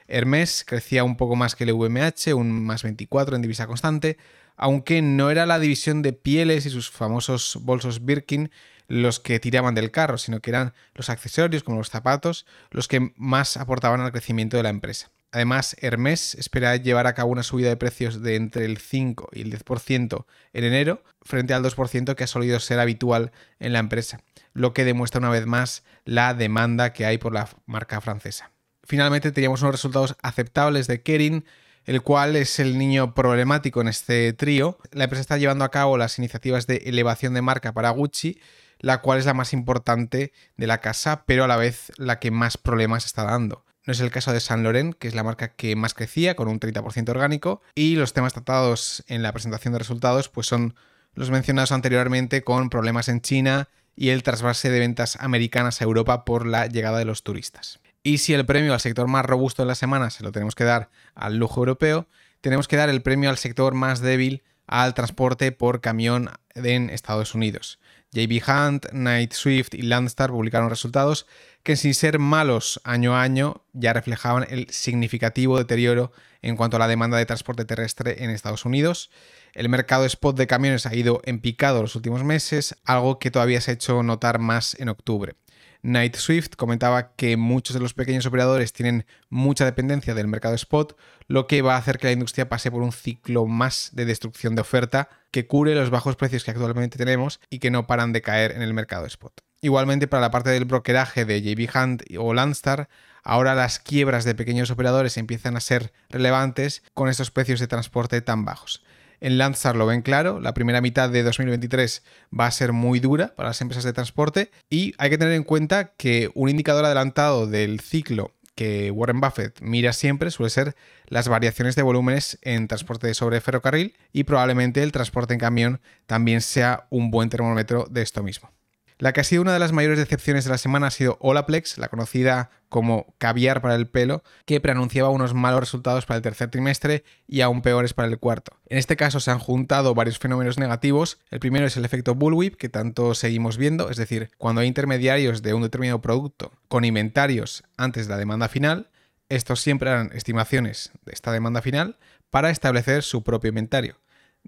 Hermes 0.09 0.63
crecía 0.65 1.03
un 1.03 1.15
poco 1.15 1.35
más 1.35 1.55
que 1.55 1.63
el 1.63 1.73
VMH, 1.73 2.33
un 2.33 2.65
más 2.65 2.83
24 2.83 3.35
en 3.35 3.41
divisa 3.41 3.67
constante, 3.67 4.17
aunque 4.57 5.01
no 5.01 5.31
era 5.31 5.45
la 5.45 5.59
división 5.59 6.01
de 6.01 6.13
pieles 6.13 6.65
y 6.65 6.69
sus 6.69 6.89
famosos 6.89 7.59
bolsos 7.61 8.03
Birkin 8.03 8.51
los 8.87 9.19
que 9.19 9.39
tiraban 9.39 9.75
del 9.75 9.91
carro, 9.91 10.17
sino 10.17 10.41
que 10.41 10.49
eran 10.49 10.73
los 10.95 11.09
accesorios 11.09 11.63
como 11.63 11.77
los 11.77 11.89
zapatos 11.89 12.45
los 12.71 12.87
que 12.87 13.13
más 13.15 13.55
aportaban 13.55 14.01
al 14.01 14.11
crecimiento 14.11 14.57
de 14.57 14.63
la 14.63 14.69
empresa. 14.69 15.11
Además, 15.31 15.75
Hermes 15.79 16.33
espera 16.35 16.75
llevar 16.75 17.05
a 17.05 17.13
cabo 17.13 17.31
una 17.31 17.43
subida 17.43 17.69
de 17.69 17.77
precios 17.77 18.23
de 18.23 18.35
entre 18.35 18.65
el 18.65 18.79
5 18.79 19.29
y 19.31 19.41
el 19.41 19.53
10% 19.53 20.25
en 20.53 20.63
enero, 20.63 21.03
frente 21.21 21.53
al 21.53 21.63
2% 21.63 22.15
que 22.15 22.23
ha 22.23 22.27
solido 22.27 22.59
ser 22.59 22.79
habitual 22.79 23.31
en 23.59 23.73
la 23.73 23.79
empresa, 23.79 24.21
lo 24.53 24.73
que 24.73 24.85
demuestra 24.85 25.19
una 25.19 25.29
vez 25.29 25.45
más 25.45 25.83
la 26.03 26.33
demanda 26.33 26.93
que 26.93 27.05
hay 27.05 27.19
por 27.19 27.31
la 27.31 27.47
marca 27.67 28.01
francesa. 28.01 28.51
Finalmente 28.89 29.31
teníamos 29.31 29.61
unos 29.61 29.75
resultados 29.75 30.15
aceptables 30.23 30.87
de 30.87 31.03
Kering, 31.03 31.45
el 31.85 32.01
cual 32.01 32.35
es 32.35 32.57
el 32.57 32.79
niño 32.79 33.13
problemático 33.13 33.81
en 33.81 33.87
este 33.87 34.33
trío. 34.33 34.79
La 34.91 35.03
empresa 35.03 35.21
está 35.21 35.37
llevando 35.37 35.63
a 35.63 35.69
cabo 35.69 35.95
las 35.95 36.17
iniciativas 36.17 36.65
de 36.65 36.77
elevación 36.87 37.35
de 37.35 37.43
marca 37.43 37.71
para 37.71 37.91
Gucci, 37.91 38.39
la 38.79 39.01
cual 39.01 39.19
es 39.19 39.27
la 39.27 39.35
más 39.35 39.53
importante 39.53 40.33
de 40.57 40.65
la 40.65 40.81
casa, 40.81 41.23
pero 41.27 41.43
a 41.43 41.47
la 41.47 41.55
vez 41.55 41.91
la 41.97 42.17
que 42.17 42.31
más 42.31 42.57
problemas 42.57 43.05
está 43.05 43.25
dando. 43.25 43.63
No 43.85 43.93
es 43.93 43.99
el 43.99 44.09
caso 44.09 44.33
de 44.33 44.39
Saint 44.39 44.63
Laurent, 44.63 44.95
que 44.95 45.07
es 45.07 45.13
la 45.13 45.23
marca 45.23 45.49
que 45.49 45.75
más 45.75 45.93
crecía, 45.93 46.35
con 46.35 46.47
un 46.47 46.59
30% 46.59 47.09
orgánico, 47.09 47.61
y 47.75 47.95
los 47.95 48.13
temas 48.13 48.33
tratados 48.33 49.03
en 49.07 49.21
la 49.21 49.33
presentación 49.33 49.73
de 49.73 49.79
resultados 49.79 50.29
pues 50.29 50.47
son 50.47 50.73
los 51.13 51.29
mencionados 51.29 51.71
anteriormente 51.71 52.43
con 52.43 52.71
problemas 52.71 53.07
en 53.07 53.21
China 53.21 53.69
y 53.95 54.09
el 54.09 54.23
trasvase 54.23 54.71
de 54.71 54.79
ventas 54.79 55.15
americanas 55.19 55.79
a 55.79 55.83
Europa 55.83 56.25
por 56.25 56.47
la 56.47 56.65
llegada 56.65 56.97
de 56.97 57.05
los 57.05 57.21
turistas. 57.21 57.79
Y 58.03 58.19
si 58.19 58.33
el 58.33 58.45
premio 58.45 58.73
al 58.73 58.79
sector 58.79 59.07
más 59.07 59.25
robusto 59.25 59.61
de 59.61 59.67
la 59.67 59.75
semana 59.75 60.09
se 60.09 60.23
lo 60.23 60.31
tenemos 60.31 60.55
que 60.55 60.63
dar 60.63 60.89
al 61.15 61.37
lujo 61.37 61.61
europeo, 61.61 62.07
tenemos 62.41 62.67
que 62.67 62.77
dar 62.77 62.89
el 62.89 63.01
premio 63.01 63.29
al 63.29 63.37
sector 63.37 63.73
más 63.73 63.99
débil 63.99 64.43
al 64.67 64.93
transporte 64.93 65.51
por 65.51 65.81
camión 65.81 66.29
en 66.53 66.89
Estados 66.89 67.33
Unidos. 67.33 67.79
JB 68.11 68.41
Hunt, 68.47 68.91
Night 68.91 69.33
Swift 69.33 69.73
y 69.73 69.83
Landstar 69.83 70.31
publicaron 70.31 70.69
resultados 70.69 71.27
que 71.63 71.75
sin 71.75 71.93
ser 71.93 72.17
malos 72.17 72.79
año 72.83 73.15
a 73.15 73.21
año 73.21 73.63
ya 73.73 73.93
reflejaban 73.93 74.47
el 74.49 74.69
significativo 74.69 75.57
deterioro 75.57 76.11
en 76.41 76.55
cuanto 76.55 76.77
a 76.77 76.79
la 76.79 76.87
demanda 76.87 77.17
de 77.17 77.25
transporte 77.25 77.65
terrestre 77.65 78.23
en 78.23 78.29
Estados 78.29 78.65
Unidos. 78.65 79.11
El 79.53 79.69
mercado 79.69 80.05
spot 80.05 80.37
de 80.37 80.47
camiones 80.47 80.85
ha 80.85 80.95
ido 80.95 81.21
en 81.25 81.39
picado 81.39 81.81
los 81.81 81.95
últimos 81.95 82.23
meses, 82.23 82.75
algo 82.85 83.19
que 83.19 83.31
todavía 83.31 83.61
se 83.61 83.71
ha 83.71 83.73
hecho 83.75 84.01
notar 84.03 84.39
más 84.39 84.75
en 84.79 84.89
octubre. 84.89 85.35
Night 85.81 86.15
Swift 86.15 86.55
comentaba 86.57 87.13
que 87.15 87.37
muchos 87.37 87.73
de 87.73 87.79
los 87.79 87.93
pequeños 87.93 88.25
operadores 88.25 88.73
tienen 88.73 89.05
mucha 89.29 89.65
dependencia 89.65 90.13
del 90.13 90.27
mercado 90.27 90.55
spot, 90.55 90.97
lo 91.27 91.47
que 91.47 91.61
va 91.61 91.75
a 91.75 91.77
hacer 91.77 91.97
que 91.97 92.07
la 92.07 92.13
industria 92.13 92.49
pase 92.49 92.69
por 92.69 92.81
un 92.81 92.91
ciclo 92.91 93.45
más 93.45 93.91
de 93.93 94.05
destrucción 94.05 94.55
de 94.55 94.61
oferta 94.61 95.09
que 95.31 95.47
cure 95.47 95.75
los 95.75 95.89
bajos 95.89 96.15
precios 96.15 96.43
que 96.43 96.51
actualmente 96.51 96.97
tenemos 96.97 97.39
y 97.49 97.59
que 97.59 97.71
no 97.71 97.87
paran 97.87 98.11
de 98.11 98.21
caer 98.21 98.51
en 98.51 98.61
el 98.61 98.73
mercado 98.73 99.05
spot. 99.05 99.41
Igualmente 99.61 100.07
para 100.07 100.21
la 100.21 100.31
parte 100.31 100.49
del 100.49 100.65
brokeraje 100.65 101.25
de 101.25 101.41
JB 101.41 101.69
Hunt 101.75 102.03
o 102.17 102.33
Landstar, 102.33 102.89
ahora 103.23 103.55
las 103.55 103.79
quiebras 103.79 104.25
de 104.25 104.35
pequeños 104.35 104.71
operadores 104.71 105.17
empiezan 105.17 105.55
a 105.55 105.61
ser 105.61 105.93
relevantes 106.09 106.83
con 106.93 107.09
estos 107.09 107.31
precios 107.31 107.59
de 107.59 107.67
transporte 107.67 108.21
tan 108.21 108.45
bajos. 108.45 108.83
En 109.21 109.37
Landstar 109.37 109.75
lo 109.75 109.85
ven 109.85 110.01
claro, 110.01 110.39
la 110.39 110.53
primera 110.53 110.81
mitad 110.81 111.09
de 111.09 111.23
2023 111.23 112.03
va 112.37 112.45
a 112.45 112.51
ser 112.51 112.71
muy 112.71 112.99
dura 112.99 113.35
para 113.35 113.49
las 113.49 113.61
empresas 113.61 113.83
de 113.83 113.93
transporte 113.93 114.51
y 114.69 114.93
hay 114.97 115.09
que 115.09 115.17
tener 115.17 115.33
en 115.33 115.43
cuenta 115.43 115.93
que 115.97 116.31
un 116.35 116.49
indicador 116.49 116.85
adelantado 116.85 117.47
del 117.47 117.79
ciclo 117.79 118.33
que 118.55 118.91
Warren 118.91 119.21
Buffett 119.21 119.61
mira 119.61 119.93
siempre 119.93 120.31
suele 120.31 120.49
ser 120.49 120.75
las 121.07 121.29
variaciones 121.29 121.75
de 121.75 121.81
volúmenes 121.81 122.39
en 122.41 122.67
transporte 122.67 123.13
sobre 123.13 123.39
ferrocarril 123.39 123.95
y 124.11 124.25
probablemente 124.25 124.83
el 124.83 124.91
transporte 124.91 125.33
en 125.33 125.39
camión 125.39 125.81
también 126.07 126.41
sea 126.41 126.85
un 126.89 127.09
buen 127.09 127.29
termómetro 127.29 127.87
de 127.89 128.01
esto 128.01 128.21
mismo. 128.21 128.51
La 128.99 129.13
que 129.13 129.21
ha 129.21 129.23
sido 129.23 129.41
una 129.41 129.53
de 129.53 129.59
las 129.59 129.71
mayores 129.71 129.97
decepciones 129.97 130.43
de 130.43 130.49
la 130.51 130.57
semana 130.57 130.87
ha 130.87 130.91
sido 130.91 131.17
Olaplex, 131.21 131.77
la 131.77 131.87
conocida 131.87 132.49
como 132.67 133.15
caviar 133.17 133.61
para 133.61 133.75
el 133.75 133.87
pelo, 133.87 134.23
que 134.43 134.59
preanunciaba 134.59 135.07
unos 135.07 135.33
malos 135.33 135.61
resultados 135.61 136.05
para 136.05 136.17
el 136.17 136.21
tercer 136.21 136.49
trimestre 136.49 137.05
y 137.25 137.39
aún 137.39 137.61
peores 137.61 137.93
para 137.93 138.09
el 138.09 138.19
cuarto. 138.19 138.57
En 138.67 138.77
este 138.77 138.97
caso 138.97 139.21
se 139.21 139.31
han 139.31 139.39
juntado 139.39 139.95
varios 139.95 140.19
fenómenos 140.19 140.59
negativos. 140.59 141.17
El 141.31 141.39
primero 141.39 141.65
es 141.65 141.77
el 141.77 141.85
efecto 141.85 142.13
bullwhip, 142.13 142.57
que 142.57 142.67
tanto 142.67 143.15
seguimos 143.15 143.55
viendo, 143.57 143.89
es 143.89 143.95
decir, 143.95 144.31
cuando 144.37 144.59
hay 144.59 144.67
intermediarios 144.67 145.41
de 145.43 145.53
un 145.53 145.61
determinado 145.61 146.01
producto 146.01 146.51
con 146.67 146.83
inventarios 146.83 147.63
antes 147.77 148.05
de 148.05 148.11
la 148.11 148.19
demanda 148.19 148.49
final, 148.49 148.89
estos 149.29 149.61
siempre 149.61 149.91
harán 149.91 150.11
estimaciones 150.13 150.91
de 151.05 151.13
esta 151.13 151.31
demanda 151.31 151.61
final 151.61 151.97
para 152.29 152.49
establecer 152.49 153.03
su 153.03 153.23
propio 153.23 153.47
inventario 153.47 153.95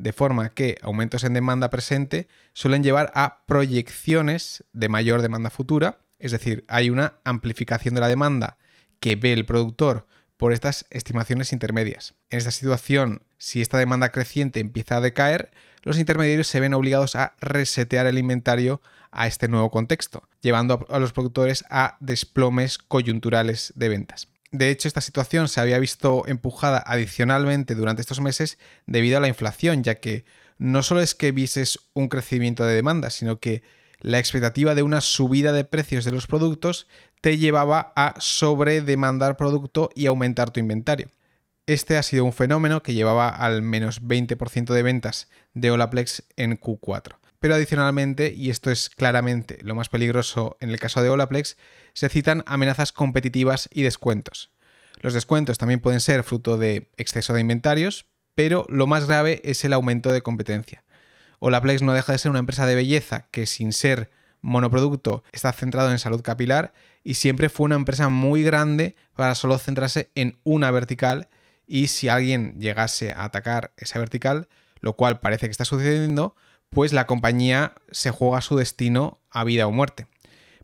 de 0.01 0.13
forma 0.13 0.50
que 0.50 0.77
aumentos 0.81 1.24
en 1.24 1.34
demanda 1.34 1.70
presente 1.70 2.27
suelen 2.53 2.84
llevar 2.84 3.12
a 3.15 3.43
proyecciones 3.46 4.63
de 4.74 4.89
mayor 4.89 5.22
demanda 5.22 5.50
futura, 5.50 6.00
es 6.20 6.31
decir, 6.31 6.65
hay 6.67 6.89
una 6.89 7.15
amplificación 7.24 7.96
de 7.96 8.01
la 8.01 8.08
demanda 8.08 8.58
que 9.00 9.15
ve 9.15 9.34
el 9.34 9.46
productor 9.46 10.08
por 10.38 10.53
estas 10.53 10.86
estimaciones 10.89 11.53
intermedias. 11.53 12.15
En 12.29 12.39
esta 12.39 12.51
situación, 12.51 13.24
si 13.38 13.62
esta 13.62 13.77
demanda 13.77 14.10
creciente 14.10 14.60
empieza 14.60 14.98
a 14.98 15.01
decaer, 15.01 15.51
los 15.84 16.00
intermediarios 16.00 16.48
se 16.48 16.60
ven 16.60 16.74
obligados 16.74 17.15
a 17.15 17.36
resetear 17.39 18.08
el 18.08 18.17
inventario 18.17 18.81
a 19.12 19.27
este 19.27 19.48
nuevo 19.48 19.70
contexto, 19.70 20.27
llevando 20.41 20.86
a 20.89 21.00
los 21.00 21.13
productores 21.13 21.63
a 21.70 21.98
desplomes 22.00 22.77
coyunturales 22.77 23.74
de 23.75 23.89
ventas. 23.89 24.29
De 24.51 24.70
hecho, 24.70 24.89
esta 24.89 25.00
situación 25.00 25.48
se 25.48 25.62
había 25.62 25.79
visto 25.79 26.27
empujada 26.27 26.84
adicionalmente 26.86 27.74
durante 27.74 28.01
estos 28.01 28.20
meses 28.20 28.58
debido 28.86 29.17
a 29.17 29.22
la 29.22 29.29
inflación, 29.29 29.81
ya 29.81 29.96
que 29.96 30.25
no 30.58 30.84
solo 30.84 31.01
es 31.01 31.15
que 31.15 31.31
vises 31.31 31.79
un 31.93 32.10
crecimiento 32.10 32.65
de 32.65 32.75
demanda, 32.75 33.10
sino 33.10 33.39
que 33.39 33.63
la 34.01 34.20
expectativa 34.20 34.75
de 34.75 34.84
una 34.84 35.00
subida 35.00 35.53
de 35.53 35.63
precios 35.63 36.03
de 36.03 36.12
los 36.12 36.27
productos 36.27 36.88
te 37.22 37.38
llevaba 37.38 37.93
a 37.96 38.15
sobredemandar 38.20 39.38
producto 39.38 39.89
y 39.96 40.08
aumentar 40.08 40.51
tu 40.51 40.60
inventario. 40.60 41.08
Este 41.65 41.98
ha 41.98 42.03
sido 42.03 42.25
un 42.25 42.34
fenómeno 42.34 42.84
que 42.84 42.93
llevaba 42.93 43.29
al 43.29 43.62
menos 43.62 44.01
20% 44.01 44.74
de 44.74 44.84
ventas 44.84 45.29
de 45.53 45.72
Olaplex 45.72 46.24
en 46.36 46.60
Q4. 46.60 47.21
Pero 47.41 47.55
adicionalmente, 47.55 48.31
y 48.38 48.51
esto 48.51 48.69
es 48.69 48.91
claramente 48.91 49.57
lo 49.63 49.74
más 49.74 49.89
peligroso 49.89 50.57
en 50.60 50.69
el 50.69 50.79
caso 50.79 51.01
de 51.01 51.10
Olaplex, 51.10 51.57
se 51.93 52.07
citan 52.07 52.43
amenazas 52.45 52.91
competitivas 52.91 53.67
y 53.74 53.81
descuentos. 53.81 54.51
Los 55.00 55.15
descuentos 55.15 55.57
también 55.57 55.79
pueden 55.79 56.01
ser 56.01 56.24
fruto 56.24 56.60
de 56.60 56.91
exceso 56.98 57.33
de 57.33 57.41
inventarios, 57.41 58.05
pero 58.36 58.67
lo 58.69 58.86
más 58.86 59.07
grave 59.07 59.41
es 59.43 59.65
el 59.65 59.74
aumento 59.74 60.12
de 60.12 60.21
competencia. 60.21 60.83
Olaplex 61.39 61.81
no 61.81 61.93
deja 61.93 62.12
de 62.12 62.19
ser 62.19 62.29
una 62.29 62.38
empresa 62.38 62.67
de 62.67 62.75
belleza 62.75 63.27
que 63.31 63.48
sin 63.48 63.74
ser 63.74 64.12
monoproducto 64.41 65.24
está 65.31 65.51
centrado 65.51 65.89
en 65.89 65.98
salud 65.98 66.21
capilar 66.21 66.74
y 67.03 67.15
siempre 67.15 67.50
fue 67.50 67.65
una 67.65 67.75
empresa 67.75 68.10
muy 68.10 68.43
grande 68.43 68.95
para 69.15 69.33
solo 69.33 69.57
centrarse 69.57 70.12
en 70.13 70.38
una 70.43 70.69
vertical 70.69 71.27
y 71.65 71.88
si 71.88 72.07
alguien 72.07 72.60
llegase 72.60 73.13
a 73.13 73.24
atacar 73.24 73.74
esa 73.77 73.98
vertical, 73.98 74.48
lo 74.79 74.95
cual 74.95 75.19
parece 75.19 75.48
que 75.48 75.51
está 75.51 75.65
sucediendo, 75.65 76.36
pues 76.72 76.94
la 76.94 77.06
compañía 77.06 77.74
se 77.92 78.12
juega 78.12 78.42
su 78.42 78.56
destino 78.56 79.20
a 79.30 79.44
vida 79.44 79.68
o 79.68 79.72
muerte. 79.72 80.08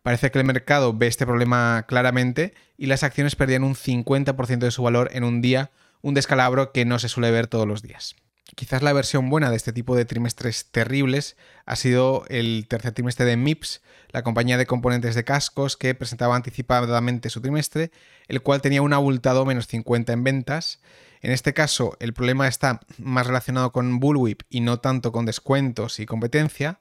Parece 0.02 0.32
que 0.32 0.40
el 0.40 0.46
mercado 0.46 0.94
ve 0.94 1.08
este 1.08 1.26
problema 1.26 1.84
claramente 1.86 2.54
y 2.78 2.86
las 2.86 3.04
acciones 3.04 3.36
perdían 3.36 3.66
un 3.66 3.76
50% 3.76 4.60
de 4.60 4.72
su 4.72 4.82
valor 4.82 5.10
en 5.12 5.26
un 5.26 5.42
día, 5.42 5.70
un 6.02 6.14
descalabro 6.14 6.72
que 6.72 6.86
no 6.86 6.98
se 6.98 7.10
suele 7.10 7.30
ver 7.30 7.48
todos 7.48 7.68
los 7.68 7.82
días. 7.82 8.16
Quizás 8.56 8.82
la 8.82 8.94
versión 8.94 9.30
buena 9.30 9.50
de 9.50 9.58
este 9.58 9.74
tipo 9.74 9.98
de 9.98 10.06
trimestres 10.06 10.72
terribles 10.72 11.36
ha 11.66 11.76
sido 11.76 12.24
el 12.30 12.68
tercer 12.70 12.94
trimestre 12.94 13.26
de 13.26 13.36
MIPS, 13.36 13.82
la 14.12 14.24
compañía 14.24 14.58
de 14.58 14.66
componentes 14.66 15.14
de 15.14 15.26
cascos 15.26 15.76
que 15.76 15.94
presentaba 15.94 16.38
anticipadamente 16.38 17.30
su 17.30 17.42
trimestre, 17.42 17.92
el 18.30 18.42
cual 18.42 18.62
tenía 18.62 18.82
un 18.82 18.94
abultado 18.94 19.46
menos 19.46 19.68
50 19.68 20.14
en 20.14 20.24
ventas 20.24 20.80
en 21.22 21.32
este 21.32 21.54
caso, 21.54 21.98
el 22.00 22.14
problema 22.14 22.48
está 22.48 22.82
más 22.98 23.28
relacionado 23.28 23.72
con 23.72 24.00
Bullwhip 24.00 24.44
y 24.50 24.62
no 24.62 24.80
tanto 24.80 25.12
con 25.12 25.26
descuentos 25.26 26.00
y 26.00 26.06
competencia. 26.06 26.80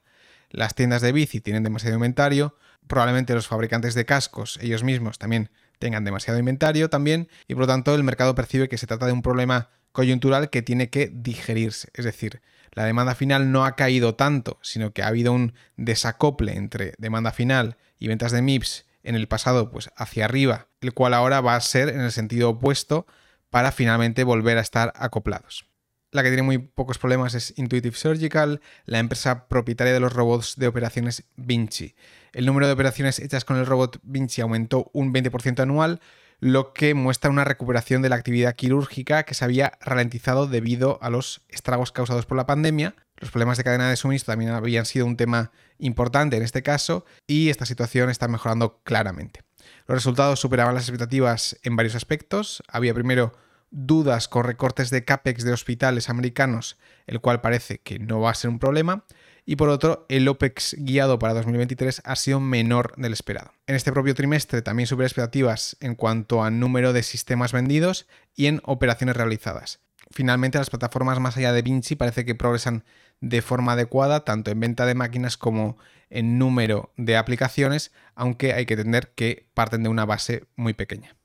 Las 0.49 0.75
tiendas 0.75 1.01
de 1.01 1.11
bici 1.11 1.41
tienen 1.41 1.63
demasiado 1.63 1.95
inventario, 1.95 2.55
probablemente 2.87 3.33
los 3.33 3.47
fabricantes 3.47 3.95
de 3.95 4.05
cascos 4.05 4.57
ellos 4.61 4.83
mismos 4.83 5.19
también 5.19 5.51
tengan 5.79 6.05
demasiado 6.05 6.39
inventario 6.39 6.89
también, 6.89 7.29
y 7.47 7.53
por 7.53 7.61
lo 7.61 7.67
tanto 7.67 7.93
el 7.93 8.03
mercado 8.03 8.33
percibe 8.33 8.69
que 8.69 8.77
se 8.77 8.87
trata 8.87 9.05
de 9.05 9.11
un 9.11 9.21
problema 9.21 9.69
coyuntural 9.91 10.49
que 10.49 10.61
tiene 10.61 10.89
que 10.89 11.11
digerirse. 11.13 11.89
Es 11.93 12.05
decir, 12.05 12.41
la 12.71 12.85
demanda 12.85 13.15
final 13.15 13.51
no 13.51 13.65
ha 13.65 13.75
caído 13.75 14.15
tanto, 14.15 14.59
sino 14.61 14.91
que 14.91 15.03
ha 15.03 15.07
habido 15.07 15.33
un 15.33 15.53
desacople 15.75 16.55
entre 16.55 16.93
demanda 16.97 17.31
final 17.31 17.77
y 17.99 18.07
ventas 18.07 18.31
de 18.31 18.41
MIPS 18.41 18.85
en 19.03 19.15
el 19.15 19.27
pasado 19.27 19.71
pues 19.71 19.89
hacia 19.95 20.25
arriba, 20.25 20.67
el 20.81 20.93
cual 20.93 21.13
ahora 21.13 21.41
va 21.41 21.55
a 21.55 21.61
ser 21.61 21.89
en 21.89 22.01
el 22.01 22.11
sentido 22.11 22.51
opuesto 22.51 23.07
para 23.49 23.71
finalmente 23.71 24.23
volver 24.23 24.57
a 24.57 24.61
estar 24.61 24.93
acoplados. 24.95 25.65
La 26.11 26.23
que 26.23 26.29
tiene 26.29 26.43
muy 26.43 26.57
pocos 26.57 26.97
problemas 26.97 27.33
es 27.35 27.53
Intuitive 27.57 27.95
Surgical, 27.95 28.61
la 28.85 28.99
empresa 28.99 29.47
propietaria 29.47 29.93
de 29.93 29.99
los 29.99 30.13
robots 30.13 30.55
de 30.55 30.67
operaciones 30.67 31.25
Vinci. 31.35 31.95
El 32.31 32.45
número 32.45 32.65
de 32.65 32.73
operaciones 32.73 33.19
hechas 33.19 33.43
con 33.43 33.57
el 33.57 33.65
robot 33.65 33.99
Vinci 34.03 34.41
aumentó 34.41 34.89
un 34.93 35.13
20% 35.13 35.59
anual, 35.59 35.99
lo 36.39 36.71
que 36.71 36.93
muestra 36.93 37.29
una 37.29 37.43
recuperación 37.43 38.01
de 38.01 38.09
la 38.09 38.15
actividad 38.15 38.55
quirúrgica 38.55 39.23
que 39.23 39.33
se 39.33 39.43
había 39.43 39.73
ralentizado 39.81 40.47
debido 40.47 40.97
a 41.01 41.09
los 41.09 41.41
estragos 41.49 41.91
causados 41.91 42.25
por 42.25 42.37
la 42.37 42.45
pandemia. 42.45 42.95
Los 43.17 43.31
problemas 43.31 43.57
de 43.57 43.63
cadena 43.63 43.89
de 43.89 43.95
suministro 43.95 44.31
también 44.31 44.51
habían 44.51 44.85
sido 44.85 45.05
un 45.05 45.17
tema 45.17 45.51
importante 45.77 46.37
en 46.37 46.43
este 46.43 46.63
caso 46.63 47.05
y 47.25 47.49
esta 47.49 47.65
situación 47.65 48.09
está 48.09 48.27
mejorando 48.27 48.79
claramente. 48.83 49.46
Los 49.87 49.97
resultados 49.97 50.39
superaban 50.39 50.75
las 50.75 50.83
expectativas 50.83 51.57
en 51.63 51.75
varios 51.75 51.95
aspectos. 51.95 52.63
Había 52.67 52.93
primero 52.93 53.33
dudas 53.71 54.27
con 54.27 54.43
recortes 54.43 54.89
de 54.89 55.03
CAPEX 55.03 55.43
de 55.43 55.53
hospitales 55.53 56.09
americanos, 56.09 56.77
el 57.05 57.19
cual 57.19 57.41
parece 57.41 57.79
que 57.79 57.99
no 57.99 58.19
va 58.19 58.31
a 58.31 58.35
ser 58.35 58.49
un 58.49 58.59
problema. 58.59 59.05
Y 59.45 59.55
por 59.55 59.69
otro, 59.69 60.05
el 60.09 60.27
OPEX 60.27 60.75
guiado 60.77 61.19
para 61.19 61.33
2023 61.33 62.01
ha 62.03 62.15
sido 62.17 62.41
menor 62.41 62.93
del 62.97 63.13
esperado. 63.13 63.53
En 63.65 63.75
este 63.75 63.93
propio 63.93 64.13
trimestre 64.13 64.61
también 64.61 64.87
supera 64.87 65.07
expectativas 65.07 65.77
en 65.79 65.95
cuanto 65.95 66.43
a 66.43 66.49
número 66.49 66.91
de 66.91 67.01
sistemas 67.01 67.53
vendidos 67.53 68.07
y 68.35 68.47
en 68.47 68.61
operaciones 68.65 69.15
realizadas. 69.15 69.79
Finalmente, 70.11 70.57
las 70.57 70.69
plataformas 70.69 71.19
más 71.19 71.37
allá 71.37 71.53
de 71.53 71.61
Vinci 71.61 71.95
parece 71.95 72.25
que 72.25 72.35
progresan 72.35 72.83
de 73.21 73.41
forma 73.41 73.73
adecuada, 73.73 74.23
tanto 74.25 74.51
en 74.51 74.59
venta 74.59 74.85
de 74.85 74.95
máquinas 74.95 75.37
como 75.37 75.77
en 76.09 76.37
número 76.37 76.91
de 76.97 77.17
aplicaciones, 77.17 77.91
aunque 78.15 78.53
hay 78.53 78.65
que 78.65 78.75
entender 78.75 79.11
que 79.15 79.47
parten 79.53 79.83
de 79.83 79.89
una 79.89 80.05
base 80.05 80.45
muy 80.55 80.73
pequeña. 80.73 81.15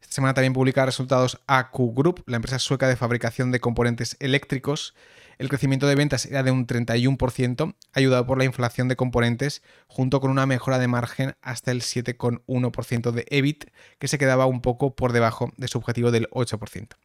Esta 0.00 0.14
semana 0.14 0.34
también 0.34 0.52
publica 0.52 0.86
resultados 0.86 1.40
AQ 1.46 1.94
Group, 1.94 2.22
la 2.26 2.36
empresa 2.36 2.58
sueca 2.58 2.88
de 2.88 2.96
fabricación 2.96 3.50
de 3.50 3.60
componentes 3.60 4.16
eléctricos. 4.20 4.94
El 5.38 5.48
crecimiento 5.48 5.86
de 5.86 5.96
ventas 5.96 6.24
era 6.26 6.42
de 6.42 6.50
un 6.50 6.66
31%, 6.66 7.74
ayudado 7.92 8.26
por 8.26 8.38
la 8.38 8.44
inflación 8.44 8.88
de 8.88 8.96
componentes, 8.96 9.62
junto 9.86 10.20
con 10.20 10.30
una 10.30 10.46
mejora 10.46 10.78
de 10.78 10.88
margen 10.88 11.34
hasta 11.42 11.72
el 11.72 11.82
7,1% 11.82 13.10
de 13.10 13.26
EBIT, 13.28 13.66
que 13.98 14.08
se 14.08 14.18
quedaba 14.18 14.46
un 14.46 14.62
poco 14.62 14.96
por 14.96 15.12
debajo 15.12 15.52
de 15.56 15.68
su 15.68 15.78
objetivo 15.78 16.10
del 16.10 16.28
8%. 16.30 16.96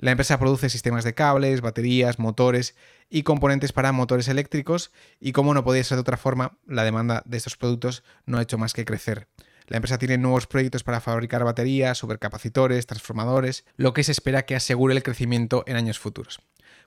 La 0.00 0.12
empresa 0.12 0.38
produce 0.38 0.70
sistemas 0.70 1.02
de 1.02 1.14
cables, 1.14 1.60
baterías, 1.60 2.20
motores 2.20 2.76
y 3.10 3.24
componentes 3.24 3.72
para 3.72 3.90
motores 3.90 4.28
eléctricos 4.28 4.92
y 5.18 5.32
como 5.32 5.54
no 5.54 5.64
podía 5.64 5.82
ser 5.82 5.96
de 5.96 6.02
otra 6.02 6.16
forma, 6.16 6.56
la 6.66 6.84
demanda 6.84 7.22
de 7.26 7.36
estos 7.36 7.56
productos 7.56 8.04
no 8.24 8.38
ha 8.38 8.42
hecho 8.42 8.58
más 8.58 8.74
que 8.74 8.84
crecer. 8.84 9.26
La 9.66 9.76
empresa 9.76 9.98
tiene 9.98 10.16
nuevos 10.16 10.46
proyectos 10.46 10.84
para 10.84 11.00
fabricar 11.00 11.42
baterías, 11.42 11.98
supercapacitores, 11.98 12.86
transformadores, 12.86 13.64
lo 13.76 13.92
que 13.92 14.04
se 14.04 14.12
espera 14.12 14.46
que 14.46 14.54
asegure 14.54 14.94
el 14.94 15.02
crecimiento 15.02 15.64
en 15.66 15.76
años 15.76 15.98
futuros. 15.98 16.38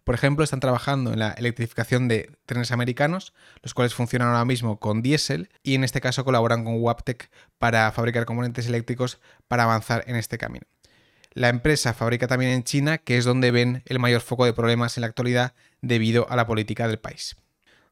Por 0.06 0.16
ejemplo, 0.16 0.44
están 0.44 0.62
trabajando 0.62 1.12
en 1.12 1.20
la 1.20 1.32
electrificación 1.32 2.08
de 2.08 2.32
trenes 2.46 2.72
americanos, 2.72 3.34
los 3.62 3.74
cuales 3.74 3.94
funcionan 3.94 4.30
ahora 4.30 4.46
mismo 4.46 4.80
con 4.80 5.02
diésel, 5.02 5.50
y 5.64 5.76
en 5.76 5.84
este 5.84 6.02
caso 6.02 6.24
colaboran 6.24 6.64
con 6.64 6.82
Waptec 6.82 7.30
para 7.60 7.92
fabricar 7.92 8.26
componentes 8.26 8.68
eléctricos 8.68 9.20
para 9.48 9.64
avanzar 9.64 10.04
en 10.08 10.16
este 10.16 10.38
camino. 10.38 10.66
La 11.34 11.48
empresa 11.48 11.94
fabrica 11.94 12.28
también 12.28 12.52
en 12.52 12.64
China, 12.64 12.98
que 12.98 13.18
es 13.18 13.24
donde 13.24 13.52
ven 13.52 13.84
el 13.86 14.00
mayor 14.00 14.20
foco 14.20 14.46
de 14.46 14.54
problemas 14.54 14.98
en 14.98 15.02
la 15.02 15.08
actualidad 15.08 15.54
debido 15.82 16.30
a 16.30 16.36
la 16.36 16.46
política 16.46 16.88
del 16.90 17.00
país. 17.00 17.38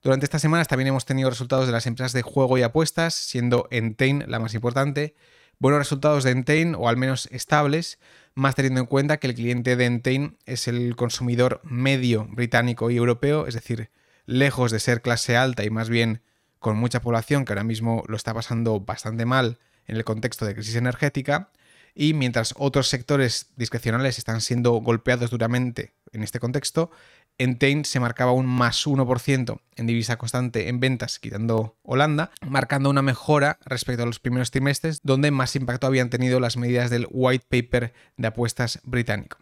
Durante 0.04 0.26
estas 0.26 0.42
semanas 0.42 0.68
también 0.68 0.88
hemos 0.88 1.06
tenido 1.06 1.30
resultados 1.30 1.66
de 1.66 1.72
las 1.72 1.88
empresas 1.88 2.12
de 2.12 2.22
juego 2.22 2.58
y 2.58 2.64
apuestas, 2.64 3.14
siendo 3.14 3.68
Entain 3.72 4.26
la 4.28 4.40
más 4.40 4.54
importante. 4.54 5.16
Buenos 5.58 5.80
resultados 5.80 6.24
de 6.24 6.32
Entain, 6.32 6.76
o 6.76 6.90
al 6.90 6.98
menos 6.98 7.28
estables, 7.32 8.00
más 8.34 8.56
teniendo 8.56 8.82
en 8.82 8.88
cuenta 8.88 9.18
que 9.18 9.28
el 9.28 9.36
cliente 9.36 9.76
de 9.76 9.86
Entain 9.86 10.38
es 10.46 10.68
el 10.68 10.96
consumidor 10.96 11.62
medio 11.64 12.26
británico 12.30 12.92
y 12.92 12.98
europeo, 12.98 13.48
es 13.48 13.54
decir, 13.54 13.90
lejos 14.26 14.72
de 14.72 14.80
ser 14.80 15.02
clase 15.02 15.38
alta 15.38 15.64
y 15.64 15.70
más 15.70 15.90
bien 15.90 16.22
con 16.60 16.78
mucha 16.78 17.02
población 17.02 17.46
que 17.46 17.54
ahora 17.54 17.64
mismo 17.64 18.04
lo 18.08 18.16
está 18.16 18.34
pasando 18.34 18.80
bastante 18.82 19.26
mal 19.26 19.60
en 19.88 19.96
el 19.96 20.04
contexto 20.04 20.46
de 20.46 20.56
crisis 20.56 20.76
energética, 20.76 21.52
y 21.96 22.14
mientras 22.14 22.54
otros 22.58 22.88
sectores 22.88 23.48
discrecionales 23.56 24.18
están 24.18 24.42
siendo 24.42 24.74
golpeados 24.74 25.30
duramente 25.32 25.94
en 26.12 26.24
este 26.24 26.40
contexto, 26.40 26.92
Entain 27.38 27.86
se 27.86 28.02
marcaba 28.02 28.34
un 28.34 28.46
más 28.46 28.86
1% 28.86 29.62
en 29.78 29.88
divisa 29.88 30.18
constante 30.18 30.68
en 30.68 30.82
ventas, 30.82 31.20
quitando 31.20 31.78
Holanda, 31.84 32.32
marcando 32.46 32.90
una 32.90 33.02
mejora 33.02 33.58
respecto 33.66 34.04
a 34.04 34.06
los 34.06 34.20
primeros 34.20 34.52
trimestres, 34.52 35.00
donde 35.04 35.32
más 35.32 35.56
impacto 35.56 35.88
habían 35.88 36.10
tenido 36.10 36.40
las 36.42 36.58
medidas 36.58 36.90
del 36.90 37.08
white 37.10 37.46
paper 37.50 37.94
de 38.18 38.28
apuestas 38.28 38.80
británico. 38.84 39.38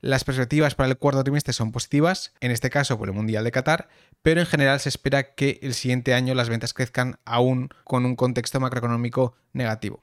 Las 0.00 0.24
perspectivas 0.24 0.74
para 0.74 0.88
el 0.88 0.98
cuarto 0.98 1.22
trimestre 1.22 1.52
son 1.52 1.70
positivas, 1.70 2.32
en 2.40 2.50
este 2.50 2.70
caso 2.70 2.98
por 2.98 3.08
el 3.08 3.14
Mundial 3.14 3.44
de 3.44 3.52
Qatar, 3.52 3.88
pero 4.22 4.40
en 4.40 4.46
general 4.46 4.80
se 4.80 4.88
espera 4.88 5.34
que 5.34 5.58
el 5.62 5.74
siguiente 5.74 6.14
año 6.14 6.34
las 6.34 6.48
ventas 6.48 6.74
crezcan 6.74 7.18
aún 7.24 7.70
con 7.84 8.04
un 8.04 8.16
contexto 8.16 8.58
macroeconómico 8.58 9.34
negativo. 9.52 10.00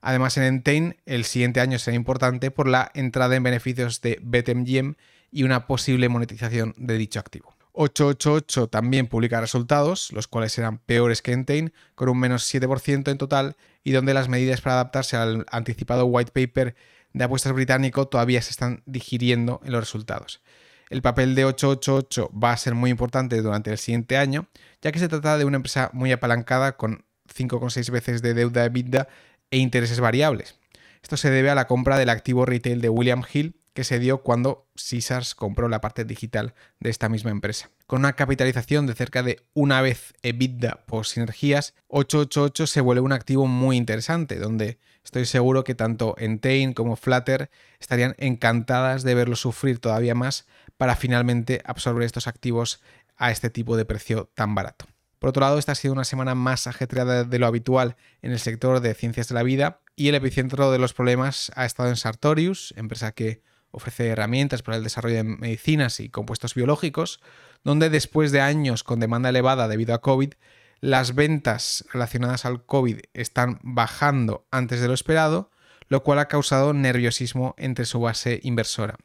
Además, 0.00 0.36
en 0.36 0.44
Entain 0.44 0.96
el 1.06 1.24
siguiente 1.24 1.60
año 1.60 1.78
será 1.78 1.96
importante 1.96 2.50
por 2.50 2.68
la 2.68 2.90
entrada 2.94 3.36
en 3.36 3.42
beneficios 3.42 4.00
de 4.00 4.18
BetMGM 4.22 4.94
y 5.30 5.42
una 5.42 5.66
posible 5.66 6.08
monetización 6.08 6.74
de 6.76 6.98
dicho 6.98 7.20
activo. 7.20 7.54
888 7.72 8.68
también 8.68 9.06
publica 9.06 9.40
resultados, 9.40 10.10
los 10.12 10.26
cuales 10.26 10.52
serán 10.52 10.78
peores 10.78 11.22
que 11.22 11.32
Entain, 11.32 11.72
con 11.94 12.08
un 12.08 12.18
menos 12.18 12.52
7% 12.52 13.08
en 13.08 13.18
total, 13.18 13.56
y 13.84 13.92
donde 13.92 14.14
las 14.14 14.28
medidas 14.28 14.60
para 14.60 14.74
adaptarse 14.74 15.16
al 15.16 15.46
anticipado 15.50 16.06
white 16.06 16.32
paper 16.32 16.74
de 17.12 17.24
apuestas 17.24 17.52
británico 17.52 18.08
todavía 18.08 18.42
se 18.42 18.50
están 18.50 18.82
digiriendo 18.86 19.60
en 19.64 19.72
los 19.72 19.80
resultados. 19.80 20.42
El 20.90 21.02
papel 21.02 21.34
de 21.34 21.44
888 21.44 22.30
va 22.32 22.52
a 22.52 22.56
ser 22.56 22.74
muy 22.74 22.90
importante 22.90 23.40
durante 23.42 23.70
el 23.70 23.78
siguiente 23.78 24.16
año, 24.16 24.48
ya 24.82 24.90
que 24.90 24.98
se 24.98 25.08
trata 25.08 25.38
de 25.38 25.44
una 25.44 25.56
empresa 25.56 25.90
muy 25.92 26.10
apalancada 26.10 26.76
con 26.76 27.04
5,6 27.32 27.90
veces 27.90 28.22
de 28.22 28.34
deuda 28.34 28.64
EBITDA 28.64 29.06
e 29.50 29.58
intereses 29.58 30.00
variables. 30.00 30.58
Esto 31.02 31.16
se 31.16 31.30
debe 31.30 31.50
a 31.50 31.54
la 31.54 31.66
compra 31.66 31.98
del 31.98 32.10
activo 32.10 32.44
retail 32.44 32.80
de 32.80 32.88
William 32.88 33.22
Hill 33.32 33.54
que 33.78 33.84
se 33.84 34.00
dio 34.00 34.22
cuando 34.22 34.66
Caesars 34.74 35.36
compró 35.36 35.68
la 35.68 35.80
parte 35.80 36.04
digital 36.04 36.52
de 36.80 36.90
esta 36.90 37.08
misma 37.08 37.30
empresa. 37.30 37.70
Con 37.86 38.00
una 38.00 38.14
capitalización 38.14 38.88
de 38.88 38.96
cerca 38.96 39.22
de 39.22 39.40
una 39.54 39.80
vez 39.80 40.14
EBITDA 40.22 40.84
por 40.84 41.06
sinergias, 41.06 41.74
888 41.86 42.66
se 42.66 42.80
vuelve 42.80 43.02
un 43.02 43.12
activo 43.12 43.46
muy 43.46 43.76
interesante, 43.76 44.40
donde 44.40 44.80
estoy 45.04 45.26
seguro 45.26 45.62
que 45.62 45.76
tanto 45.76 46.16
Entain 46.18 46.72
como 46.72 46.96
Flutter 46.96 47.50
estarían 47.78 48.16
encantadas 48.18 49.04
de 49.04 49.14
verlo 49.14 49.36
sufrir 49.36 49.78
todavía 49.78 50.16
más 50.16 50.48
para 50.76 50.96
finalmente 50.96 51.62
absorber 51.64 52.02
estos 52.02 52.26
activos 52.26 52.82
a 53.16 53.30
este 53.30 53.48
tipo 53.48 53.76
de 53.76 53.84
precio 53.84 54.28
tan 54.34 54.56
barato. 54.56 54.86
Por 55.18 55.30
otro 55.30 55.40
lado, 55.40 55.58
esta 55.58 55.72
ha 55.72 55.74
sido 55.74 55.94
una 55.94 56.04
semana 56.04 56.34
más 56.34 56.66
ajetreada 56.66 57.24
de 57.24 57.38
lo 57.38 57.46
habitual 57.46 57.96
en 58.22 58.32
el 58.32 58.38
sector 58.38 58.80
de 58.80 58.94
ciencias 58.94 59.28
de 59.28 59.34
la 59.34 59.42
vida 59.42 59.80
y 59.96 60.08
el 60.08 60.14
epicentro 60.14 60.70
de 60.70 60.78
los 60.78 60.94
problemas 60.94 61.50
ha 61.56 61.64
estado 61.64 61.88
en 61.88 61.96
Sartorius, 61.96 62.72
empresa 62.76 63.12
que 63.12 63.42
ofrece 63.70 64.08
herramientas 64.08 64.62
para 64.62 64.76
el 64.76 64.84
desarrollo 64.84 65.16
de 65.16 65.24
medicinas 65.24 66.00
y 66.00 66.08
compuestos 66.08 66.54
biológicos, 66.54 67.20
donde 67.64 67.90
después 67.90 68.32
de 68.32 68.40
años 68.40 68.84
con 68.84 69.00
demanda 69.00 69.28
elevada 69.28 69.68
debido 69.68 69.94
a 69.94 70.00
COVID, 70.00 70.34
las 70.80 71.14
ventas 71.14 71.84
relacionadas 71.92 72.44
al 72.44 72.64
COVID 72.64 73.00
están 73.12 73.58
bajando 73.62 74.46
antes 74.50 74.80
de 74.80 74.88
lo 74.88 74.94
esperado, 74.94 75.50
lo 75.88 76.02
cual 76.04 76.20
ha 76.20 76.28
causado 76.28 76.72
nerviosismo 76.72 77.54
entre 77.58 77.84
su 77.84 78.00
base 78.00 78.40
inversora. 78.42 78.96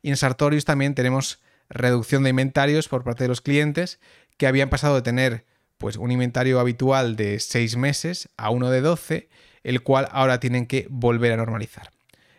Y 0.00 0.08
en 0.08 0.16
Sartorius 0.16 0.64
también 0.64 0.94
tenemos 0.94 1.42
reducción 1.70 2.24
de 2.24 2.30
inventarios 2.30 2.88
por 2.88 3.04
parte 3.04 3.24
de 3.24 3.28
los 3.28 3.40
clientes 3.40 4.00
que 4.36 4.46
habían 4.46 4.68
pasado 4.68 4.96
de 4.96 5.02
tener 5.02 5.46
pues 5.78 5.96
un 5.96 6.10
inventario 6.10 6.60
habitual 6.60 7.16
de 7.16 7.40
6 7.40 7.76
meses 7.76 8.28
a 8.36 8.50
uno 8.50 8.70
de 8.70 8.82
12, 8.82 9.30
el 9.62 9.82
cual 9.82 10.08
ahora 10.12 10.40
tienen 10.40 10.66
que 10.66 10.86
volver 10.90 11.32
a 11.32 11.36
normalizar. 11.36 11.90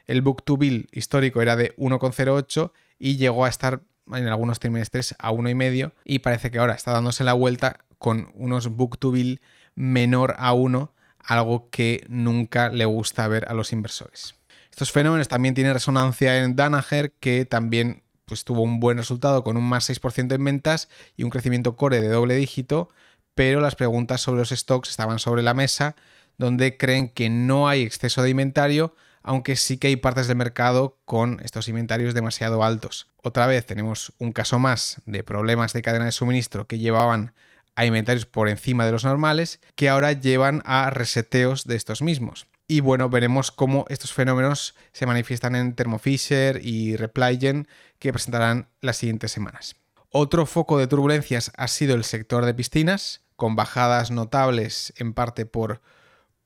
El 0.06 0.22
book 0.22 0.44
to 0.44 0.58
bill 0.58 0.88
histórico 0.92 1.42
era 1.42 1.56
de 1.56 1.76
1,08 1.78 2.72
y 3.00 3.18
llegó 3.18 3.46
a 3.46 3.50
estar 3.50 3.82
en 4.12 4.28
algunos 4.28 4.60
trimestres 4.60 5.16
a 5.18 5.32
1,5 5.32 5.94
y 6.04 6.20
parece 6.20 6.52
que 6.52 6.60
ahora 6.60 6.74
está 6.74 6.92
dándose 6.92 7.24
la 7.24 7.34
vuelta 7.34 7.80
con 7.98 8.32
unos 8.36 8.68
book 8.68 8.98
to 9.00 9.12
bill 9.12 9.42
menor 9.76 10.36
a 10.38 10.54
1, 10.54 10.94
algo 11.24 11.70
que 11.70 12.06
nunca 12.10 12.70
le 12.70 12.86
gusta 12.86 13.28
ver 13.28 13.48
a 13.48 13.54
los 13.54 13.72
inversores. 13.74 14.36
Estos 14.70 14.92
fenómenos 14.92 15.28
también 15.28 15.54
tienen 15.54 15.74
resonancia 15.74 16.44
en 16.44 16.56
Danaher, 16.56 17.12
que 17.20 17.46
también 17.46 18.04
pues, 18.26 18.44
tuvo 18.44 18.62
un 18.62 18.80
buen 18.80 18.98
resultado 18.98 19.44
con 19.44 19.58
un 19.58 19.68
más 19.68 19.90
6% 19.90 20.34
en 20.34 20.44
ventas 20.44 20.90
y 21.16 21.24
un 21.24 21.30
crecimiento 21.30 21.76
core 21.76 22.02
de 22.02 22.10
doble 22.10 22.36
dígito, 22.36 22.90
pero 23.36 23.62
las 23.62 23.76
preguntas 23.76 24.22
sobre 24.22 24.40
los 24.40 24.50
stocks 24.50 24.90
estaban 24.90 25.20
sobre 25.20 25.44
la 25.44 25.54
mesa, 25.54 25.96
donde 26.38 26.78
creen 26.78 27.10
que 27.10 27.30
no 27.30 27.68
hay 27.68 27.84
exceso 27.84 28.24
de 28.24 28.30
inventario, 28.30 28.96
aunque 29.24 29.56
sí 29.56 29.78
que 29.78 29.88
hay 29.88 29.96
partes 29.96 30.28
del 30.28 30.38
mercado 30.38 30.98
con 31.06 31.40
estos 31.44 31.68
inventarios 31.68 32.14
demasiado 32.14 32.64
altos. 32.64 33.08
Otra 33.24 33.48
vez 33.48 33.66
tenemos 33.66 34.14
un 34.18 34.32
caso 34.32 34.60
más 34.60 35.02
de 35.06 35.24
problemas 35.24 35.74
de 35.74 35.82
cadena 35.82 36.06
de 36.06 36.12
suministro 36.12 36.68
que 36.68 36.80
llevaban 36.80 37.34
a 37.76 37.86
inventarios 37.86 38.26
por 38.26 38.50
encima 38.50 38.86
de 38.86 38.92
los 38.92 39.06
normales, 39.06 39.60
que 39.76 39.90
ahora 39.90 40.12
llevan 40.12 40.62
a 40.66 40.90
reseteos 40.90 41.66
de 41.66 41.76
estos 41.76 42.02
mismos. 42.02 42.48
Y 42.72 42.80
bueno, 42.80 43.10
veremos 43.10 43.52
cómo 43.52 43.84
estos 43.90 44.14
fenómenos 44.14 44.76
se 44.94 45.06
manifiestan 45.06 45.58
en 45.58 45.76
Thermo 45.76 46.00
Fisher 46.00 46.62
y 46.64 46.96
Repligen, 46.96 47.68
que 48.00 48.14
presentarán 48.14 48.70
las 48.80 48.96
siguientes 48.96 49.34
semanas. 49.34 49.76
Otro 50.10 50.46
foco 50.46 50.78
de 50.78 50.88
turbulencias 50.88 51.52
ha 51.58 51.68
sido 51.68 51.96
el 51.96 52.06
sector 52.06 52.46
de 52.46 52.54
piscinas, 52.54 53.26
con 53.36 53.58
bajadas 53.58 54.10
notables 54.10 54.94
en 54.96 55.12
parte 55.14 55.46
por, 55.46 55.82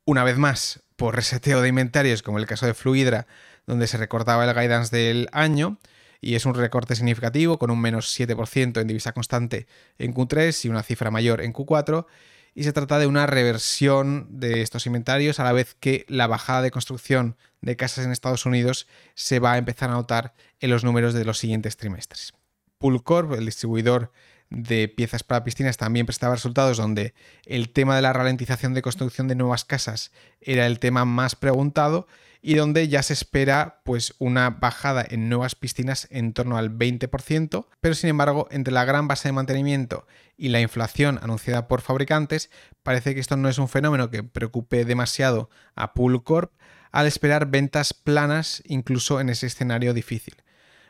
una 0.04 0.24
vez 0.24 0.40
más, 0.40 0.82
por 0.96 1.16
reseteo 1.16 1.62
de 1.62 1.70
inventarios, 1.70 2.24
como 2.24 2.40
el 2.40 2.48
caso 2.48 2.66
de 2.66 2.74
Fluidra, 2.74 3.28
donde 3.68 3.86
se 3.86 3.98
recortaba 3.98 4.46
el 4.46 4.56
guidance 4.56 4.98
del 4.98 5.30
año, 5.32 5.78
y 6.22 6.34
es 6.34 6.48
un 6.48 6.56
recorte 6.56 6.96
significativo, 6.96 7.60
con 7.60 7.70
un 7.70 7.80
menos 7.80 8.20
7% 8.20 8.82
en 8.82 8.88
divisa 8.88 9.12
constante 9.12 9.68
en 10.00 10.12
Q3 10.16 10.66
y 10.66 10.70
una 10.70 10.82
cifra 10.82 11.12
mayor 11.12 11.42
en 11.42 11.54
Q4, 11.54 12.08
y 12.56 12.64
se 12.64 12.72
trata 12.72 12.98
de 12.98 13.06
una 13.06 13.28
reversión 13.28 14.28
de 14.30 14.62
estos 14.62 14.86
inventarios 14.86 15.40
a 15.40 15.44
la 15.44 15.52
vez 15.52 15.76
que 15.78 16.06
la 16.08 16.26
bajada 16.26 16.62
de 16.62 16.72
construcción 16.72 17.36
de 17.62 17.76
casas 17.76 18.06
en 18.06 18.14
Estados 18.14 18.46
Unidos 18.46 18.88
se 19.14 19.40
va 19.40 19.54
a 19.54 19.58
empezar 19.58 19.90
a 19.90 19.94
notar 19.94 20.34
en 20.62 20.70
los 20.70 20.86
números 20.86 21.14
de 21.14 21.26
los 21.26 21.38
siguientes 21.38 21.76
trimestres. 21.76 22.34
Poolcorp, 22.78 23.34
el 23.34 23.46
distribuidor 23.46 24.12
de 24.50 24.88
piezas 24.88 25.24
para 25.24 25.44
piscinas, 25.44 25.78
también 25.78 26.06
prestaba 26.06 26.36
resultados 26.36 26.78
donde 26.78 27.14
el 27.46 27.70
tema 27.70 27.96
de 27.96 28.02
la 28.02 28.14
ralentización 28.14 28.74
de 28.74 28.82
construcción 28.82 29.28
de 29.28 29.36
nuevas 29.36 29.66
casas 29.66 30.12
era 30.42 30.66
el 30.68 30.80
tema 30.80 31.06
más 31.06 31.36
preguntado 31.36 32.08
y 32.42 32.54
donde 32.54 32.88
ya 32.88 33.02
se 33.02 33.14
espera 33.14 33.82
pues 33.84 34.14
una 34.20 34.52
bajada 34.52 35.04
en 35.10 35.30
nuevas 35.30 35.56
piscinas 35.56 36.08
en 36.12 36.32
torno 36.32 36.58
al 36.58 36.78
20%, 36.78 37.66
pero 37.82 37.96
sin 37.96 38.12
embargo, 38.12 38.48
entre 38.52 38.72
la 38.72 38.86
gran 38.86 39.08
base 39.08 39.30
de 39.30 39.34
mantenimiento 39.34 40.06
y 40.38 40.50
la 40.50 40.62
inflación 40.62 41.20
anunciada 41.24 41.68
por 41.68 41.82
fabricantes, 41.82 42.52
parece 42.84 43.16
que 43.16 43.20
esto 43.20 43.36
no 43.36 43.50
es 43.50 43.58
un 43.58 43.68
fenómeno 43.68 44.12
que 44.12 44.22
preocupe 44.22 44.86
demasiado 44.86 45.50
a 45.74 45.96
Poolcorp 45.96 46.54
al 46.92 47.08
esperar 47.08 47.48
ventas 47.48 47.96
planas 47.96 48.62
incluso 48.66 49.20
en 49.20 49.30
ese 49.30 49.48
escenario 49.48 49.96
difícil. 49.96 50.36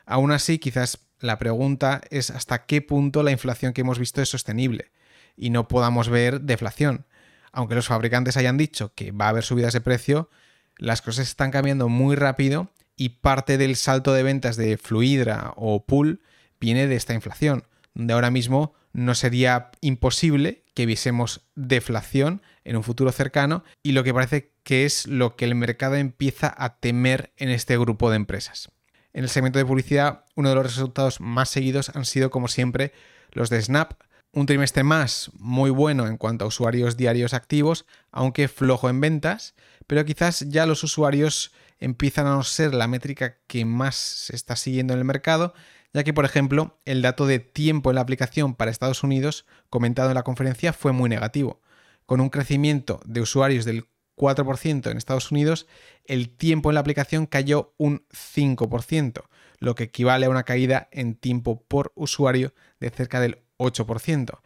Aún 0.06 0.34
así, 0.34 0.60
quizás 0.60 1.05
la 1.26 1.38
pregunta 1.38 2.02
es 2.10 2.30
hasta 2.30 2.66
qué 2.66 2.82
punto 2.82 3.24
la 3.24 3.32
inflación 3.32 3.74
que 3.74 3.82
hemos 3.82 4.00
visto 4.00 4.22
es 4.22 4.30
sostenible 4.30 4.92
y 5.36 5.50
no 5.50 5.68
podamos 5.68 6.10
ver 6.10 6.42
deflación. 6.42 7.06
Aunque 7.52 7.76
los 7.76 7.88
fabricantes 7.88 8.38
hayan 8.38 8.58
dicho 8.58 8.94
que 8.96 9.12
va 9.12 9.26
a 9.26 9.30
haber 9.30 9.44
subidas 9.44 9.74
de 9.74 9.82
precio, 9.82 10.30
las 10.78 11.02
cosas 11.02 11.28
están 11.28 11.52
cambiando 11.52 11.90
muy 11.90 12.16
rápido 12.16 12.72
y 12.98 13.10
parte 13.10 13.58
del 13.58 13.76
salto 13.76 14.14
de 14.14 14.24
ventas 14.24 14.56
de 14.56 14.78
Fluidra 14.78 15.54
o 15.56 15.86
Pool 15.86 16.22
viene 16.60 16.88
de 16.88 16.96
esta 16.96 17.14
inflación, 17.14 17.66
donde 17.94 18.14
ahora 18.14 18.32
mismo 18.32 18.74
no 18.94 19.16
sería 19.16 19.72
imposible 19.82 20.64
que 20.74 20.86
viésemos 20.86 21.42
deflación 21.56 22.42
en 22.64 22.78
un 22.78 22.84
futuro 22.84 23.12
cercano 23.12 23.64
y 23.84 23.92
lo 23.92 24.04
que 24.04 24.14
parece 24.14 24.52
que 24.64 24.86
es 24.86 25.08
lo 25.08 25.36
que 25.36 25.46
el 25.46 25.56
mercado 25.56 25.96
empieza 25.96 26.54
a 26.58 26.78
temer 26.80 27.32
en 27.38 27.50
este 27.50 27.78
grupo 27.78 28.10
de 28.10 28.18
empresas. 28.18 28.70
En 29.16 29.24
el 29.24 29.30
segmento 29.30 29.58
de 29.60 29.66
publicidad, 29.66 30.26
uno 30.36 30.50
de 30.50 30.56
los 30.56 30.66
resultados 30.66 31.22
más 31.22 31.48
seguidos 31.48 31.90
han 31.96 32.04
sido, 32.04 32.30
como 32.30 32.50
siempre, 32.50 32.92
los 33.32 33.50
de 33.50 33.62
Snap. 33.62 33.94
Un 34.34 34.46
trimestre 34.46 34.84
más 34.84 35.32
muy 35.40 35.70
bueno 35.70 36.08
en 36.08 36.18
cuanto 36.18 36.44
a 36.44 36.50
usuarios 36.50 36.98
diarios 36.98 37.34
activos, 37.34 37.86
aunque 38.12 38.50
flojo 38.50 38.90
en 38.90 39.00
ventas, 39.00 39.56
pero 39.88 40.04
quizás 40.04 40.42
ya 40.50 40.66
los 40.66 40.84
usuarios 40.84 41.54
empiezan 41.80 42.28
a 42.28 42.32
no 42.32 42.44
ser 42.44 42.74
la 42.74 42.90
métrica 42.90 43.38
que 43.48 43.64
más 43.64 43.96
se 43.96 44.36
está 44.36 44.58
siguiendo 44.58 44.92
en 44.92 45.00
el 45.00 45.06
mercado, 45.06 45.54
ya 45.94 46.04
que, 46.04 46.12
por 46.12 46.26
ejemplo, 46.26 46.78
el 46.84 47.02
dato 47.02 47.26
de 47.26 47.40
tiempo 47.40 47.92
en 47.92 47.96
la 47.96 48.02
aplicación 48.02 48.54
para 48.54 48.70
Estados 48.70 49.02
Unidos, 49.02 49.46
comentado 49.70 50.10
en 50.10 50.16
la 50.16 50.24
conferencia, 50.24 50.74
fue 50.74 50.92
muy 50.92 51.10
negativo, 51.10 51.62
con 52.06 52.20
un 52.20 52.28
crecimiento 52.28 53.00
de 53.06 53.22
usuarios 53.22 53.64
del 53.64 53.88
4% 54.16 54.90
en 54.90 54.98
Estados 54.98 55.32
Unidos, 55.32 55.68
el 56.06 56.30
tiempo 56.30 56.70
en 56.70 56.76
la 56.76 56.80
aplicación 56.82 57.26
cayó 57.26 57.74
un 57.78 58.06
5%, 58.10 59.24
lo 59.60 59.76
que 59.76 59.86
equivale 59.86 60.26
a 60.26 60.30
una 60.30 60.44
caída 60.44 60.88
en 60.92 61.16
tiempo 61.16 61.64
por 61.68 61.92
usuario 61.96 62.54
de 62.80 62.90
cerca 62.90 63.20
del 63.20 63.40
8%. 63.58 64.40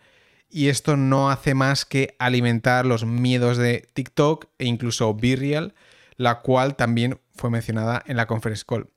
Y 0.50 0.70
esto 0.70 0.98
no 0.98 1.30
hace 1.30 1.54
más 1.54 1.86
que 1.86 2.16
alimentar 2.18 2.86
los 2.86 3.06
miedos 3.06 3.58
de 3.58 3.88
TikTok 3.94 4.48
e 4.58 4.66
incluso 4.66 5.14
Virreal, 5.14 5.76
la 6.16 6.42
cual 6.42 6.76
también 6.76 7.20
fue 7.36 7.50
mencionada 7.52 8.04
en 8.08 8.18
la 8.18 8.26
conference 8.26 8.66
call. 8.68 8.90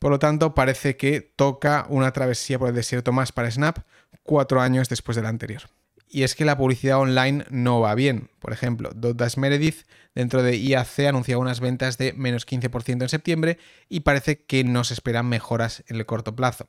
Por 0.00 0.10
lo 0.10 0.18
tanto, 0.18 0.54
parece 0.54 0.96
que 0.96 1.20
toca 1.20 1.86
una 1.88 2.12
travesía 2.12 2.58
por 2.58 2.68
el 2.68 2.74
desierto 2.74 3.12
más 3.12 3.32
para 3.32 3.50
Snap 3.50 3.78
cuatro 4.22 4.60
años 4.60 4.88
después 4.88 5.16
de 5.16 5.22
la 5.22 5.28
anterior 5.28 5.62
y 6.10 6.22
es 6.22 6.34
que 6.34 6.44
la 6.44 6.56
publicidad 6.56 6.98
online 6.98 7.44
no 7.50 7.80
va 7.80 7.94
bien. 7.94 8.30
Por 8.38 8.52
ejemplo, 8.52 8.90
Dotdash 8.94 9.36
Meredith 9.36 9.86
dentro 10.14 10.42
de 10.42 10.56
IAC 10.56 11.00
anunció 11.08 11.38
unas 11.38 11.60
ventas 11.60 11.98
de 11.98 12.12
menos 12.12 12.46
15% 12.46 13.02
en 13.02 13.08
septiembre 13.08 13.58
y 13.88 14.00
parece 14.00 14.44
que 14.44 14.64
no 14.64 14.84
se 14.84 14.94
esperan 14.94 15.28
mejoras 15.28 15.84
en 15.88 15.96
el 15.96 16.06
corto 16.06 16.34
plazo. 16.34 16.66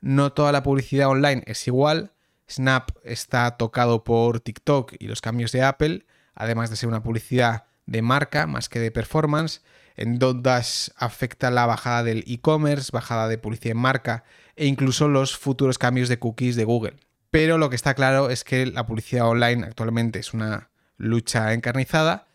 No 0.00 0.32
toda 0.32 0.52
la 0.52 0.62
publicidad 0.62 1.08
online 1.08 1.42
es 1.46 1.66
igual. 1.66 2.12
Snap 2.48 2.90
está 3.04 3.56
tocado 3.56 4.02
por 4.02 4.40
TikTok 4.40 4.94
y 4.98 5.06
los 5.06 5.20
cambios 5.20 5.52
de 5.52 5.62
Apple, 5.62 6.06
además 6.34 6.70
de 6.70 6.76
ser 6.76 6.88
una 6.88 7.02
publicidad 7.02 7.66
de 7.86 8.02
marca 8.02 8.46
más 8.46 8.68
que 8.68 8.80
de 8.80 8.90
performance. 8.90 9.62
En 9.96 10.18
Dotdash 10.18 10.88
afecta 10.96 11.50
la 11.50 11.66
bajada 11.66 12.02
del 12.02 12.24
e-commerce, 12.26 12.90
bajada 12.92 13.28
de 13.28 13.38
publicidad 13.38 13.76
en 13.76 13.82
marca 13.82 14.24
e 14.56 14.66
incluso 14.66 15.08
los 15.08 15.36
futuros 15.36 15.78
cambios 15.78 16.08
de 16.08 16.18
cookies 16.18 16.56
de 16.56 16.64
Google. 16.64 16.96
Pero 17.30 17.58
lo 17.58 17.70
que 17.70 17.76
está 17.76 17.94
claro 17.94 18.30
es 18.30 18.44
que 18.44 18.66
la 18.66 18.86
publicidad 18.86 19.28
online 19.28 19.64
actualmente 19.64 20.18
es 20.18 20.34
una 20.34 20.70
lucha 20.96 21.52
encarnizada, 21.52 22.26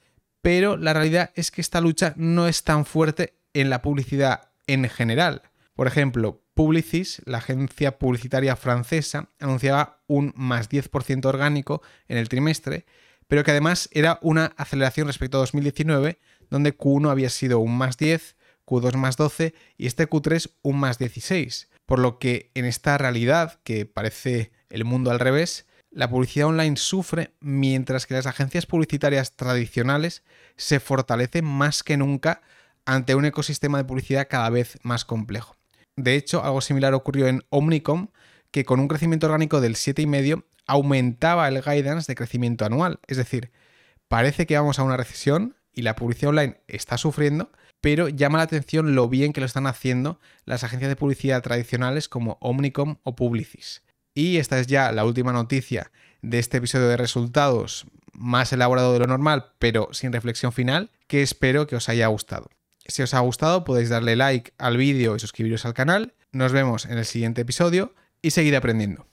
pero 0.42 0.78
la 0.78 0.94
realidad 0.94 1.32
es 1.36 1.52
que 1.52 1.62
esta 1.62 1.82
lucha 1.82 2.14
no 2.18 2.48
es 2.48 2.64
tan 2.64 2.86
fuerte 2.86 3.36
en 3.54 3.70
la 3.70 3.82
publicidad 3.82 4.52
en 4.68 4.88
general. 4.90 5.42
Por 5.76 5.88
ejemplo, 5.88 6.46
Publicis, 6.56 7.22
la 7.26 7.40
agencia 7.40 8.00
publicitaria 8.00 8.56
francesa, 8.56 9.30
anunciaba 9.42 10.02
un 10.08 10.34
más 10.38 10.70
10% 10.70 11.26
orgánico 11.26 11.82
en 12.08 12.18
el 12.18 12.30
trimestre, 12.30 12.86
pero 13.28 13.44
que 13.44 13.52
además 13.52 13.90
era 13.92 14.20
una 14.22 14.54
aceleración 14.56 15.08
respecto 15.08 15.38
a 15.38 15.42
2019, 15.42 16.18
donde 16.50 16.78
Q1 16.78 17.12
había 17.12 17.30
sido 17.30 17.60
un 17.60 17.78
más 17.78 17.98
10, 17.98 18.38
Q2 18.66 18.94
más 18.96 19.18
12 19.18 19.54
y 19.78 19.88
este 19.88 20.08
Q3 20.10 20.52
un 20.62 20.80
más 20.80 20.98
16. 20.98 21.70
Por 21.86 22.00
lo 22.00 22.20
que 22.20 22.52
en 22.56 22.64
esta 22.64 22.98
realidad, 22.98 23.60
que 23.66 23.86
parece 23.86 24.52
el 24.70 24.86
mundo 24.86 25.12
al 25.12 25.20
revés, 25.20 25.66
la 25.92 26.10
publicidad 26.10 26.48
online 26.48 26.76
sufre 26.76 27.32
mientras 27.40 28.06
que 28.06 28.16
las 28.16 28.26
agencias 28.26 28.66
publicitarias 28.66 29.36
tradicionales 29.36 30.24
se 30.58 30.80
fortalecen 30.80 31.46
más 31.46 31.84
que 31.84 31.98
nunca 31.98 32.42
ante 32.86 33.16
un 33.16 33.26
ecosistema 33.26 33.78
de 33.78 33.86
publicidad 33.86 34.28
cada 34.30 34.50
vez 34.50 34.78
más 34.84 35.06
complejo. 35.06 35.56
De 35.96 36.16
hecho, 36.16 36.44
algo 36.44 36.62
similar 36.62 36.94
ocurrió 36.94 37.28
en 37.28 37.44
Omnicom, 37.50 38.10
que 38.52 38.66
con 38.66 38.80
un 38.80 38.88
crecimiento 38.88 39.28
orgánico 39.28 39.62
del 39.62 39.76
7,5 39.76 40.44
aumentaba 40.68 41.48
el 41.48 41.62
guidance 41.62 42.12
de 42.12 42.16
crecimiento 42.16 42.66
anual. 42.66 43.00
Es 43.08 43.18
decir, 43.18 43.52
parece 44.08 44.46
que 44.46 44.58
vamos 44.58 44.80
a 44.80 44.84
una 44.84 44.98
recesión 44.98 45.56
y 45.74 45.82
la 45.82 45.96
publicidad 45.96 46.30
online 46.30 46.62
está 46.68 46.98
sufriendo, 46.98 47.52
pero 47.82 48.10
llama 48.10 48.40
la 48.40 48.46
atención 48.46 48.96
lo 48.96 49.08
bien 49.10 49.34
que 49.34 49.42
lo 49.42 49.46
están 49.46 49.68
haciendo 49.68 50.20
las 50.46 50.64
agencias 50.64 50.90
de 50.90 50.96
publicidad 50.96 51.42
tradicionales 51.42 52.10
como 52.10 52.38
Omnicom 52.42 52.98
o 53.04 53.16
Publicis. 53.16 53.84
Y 54.16 54.38
esta 54.38 54.58
es 54.60 54.68
ya 54.68 54.92
la 54.94 55.06
última 55.06 55.34
noticia 55.34 55.92
de 56.22 56.40
este 56.40 56.58
episodio 56.58 56.88
de 56.88 56.98
resultados 56.98 57.86
más 58.14 58.54
elaborado 58.54 58.94
de 58.94 59.00
lo 59.00 59.08
normal, 59.08 59.52
pero 59.60 59.90
sin 59.92 60.14
reflexión 60.14 60.54
final, 60.54 60.90
que 61.08 61.22
espero 61.22 61.68
que 61.68 61.76
os 61.76 61.90
haya 61.90 62.08
gustado. 62.08 62.50
Si 62.88 63.04
os 63.04 63.14
ha 63.14 63.20
gustado 63.20 63.66
podéis 63.66 63.90
darle 63.90 64.16
like 64.16 64.54
al 64.58 64.78
vídeo 64.78 65.16
y 65.16 65.20
suscribiros 65.20 65.66
al 65.66 65.74
canal. 65.74 66.14
Nos 66.32 66.52
vemos 66.52 66.86
en 66.86 66.98
el 66.98 67.06
siguiente 67.06 67.42
episodio 67.42 67.94
y 68.22 68.32
seguid 68.32 68.54
aprendiendo. 68.54 69.08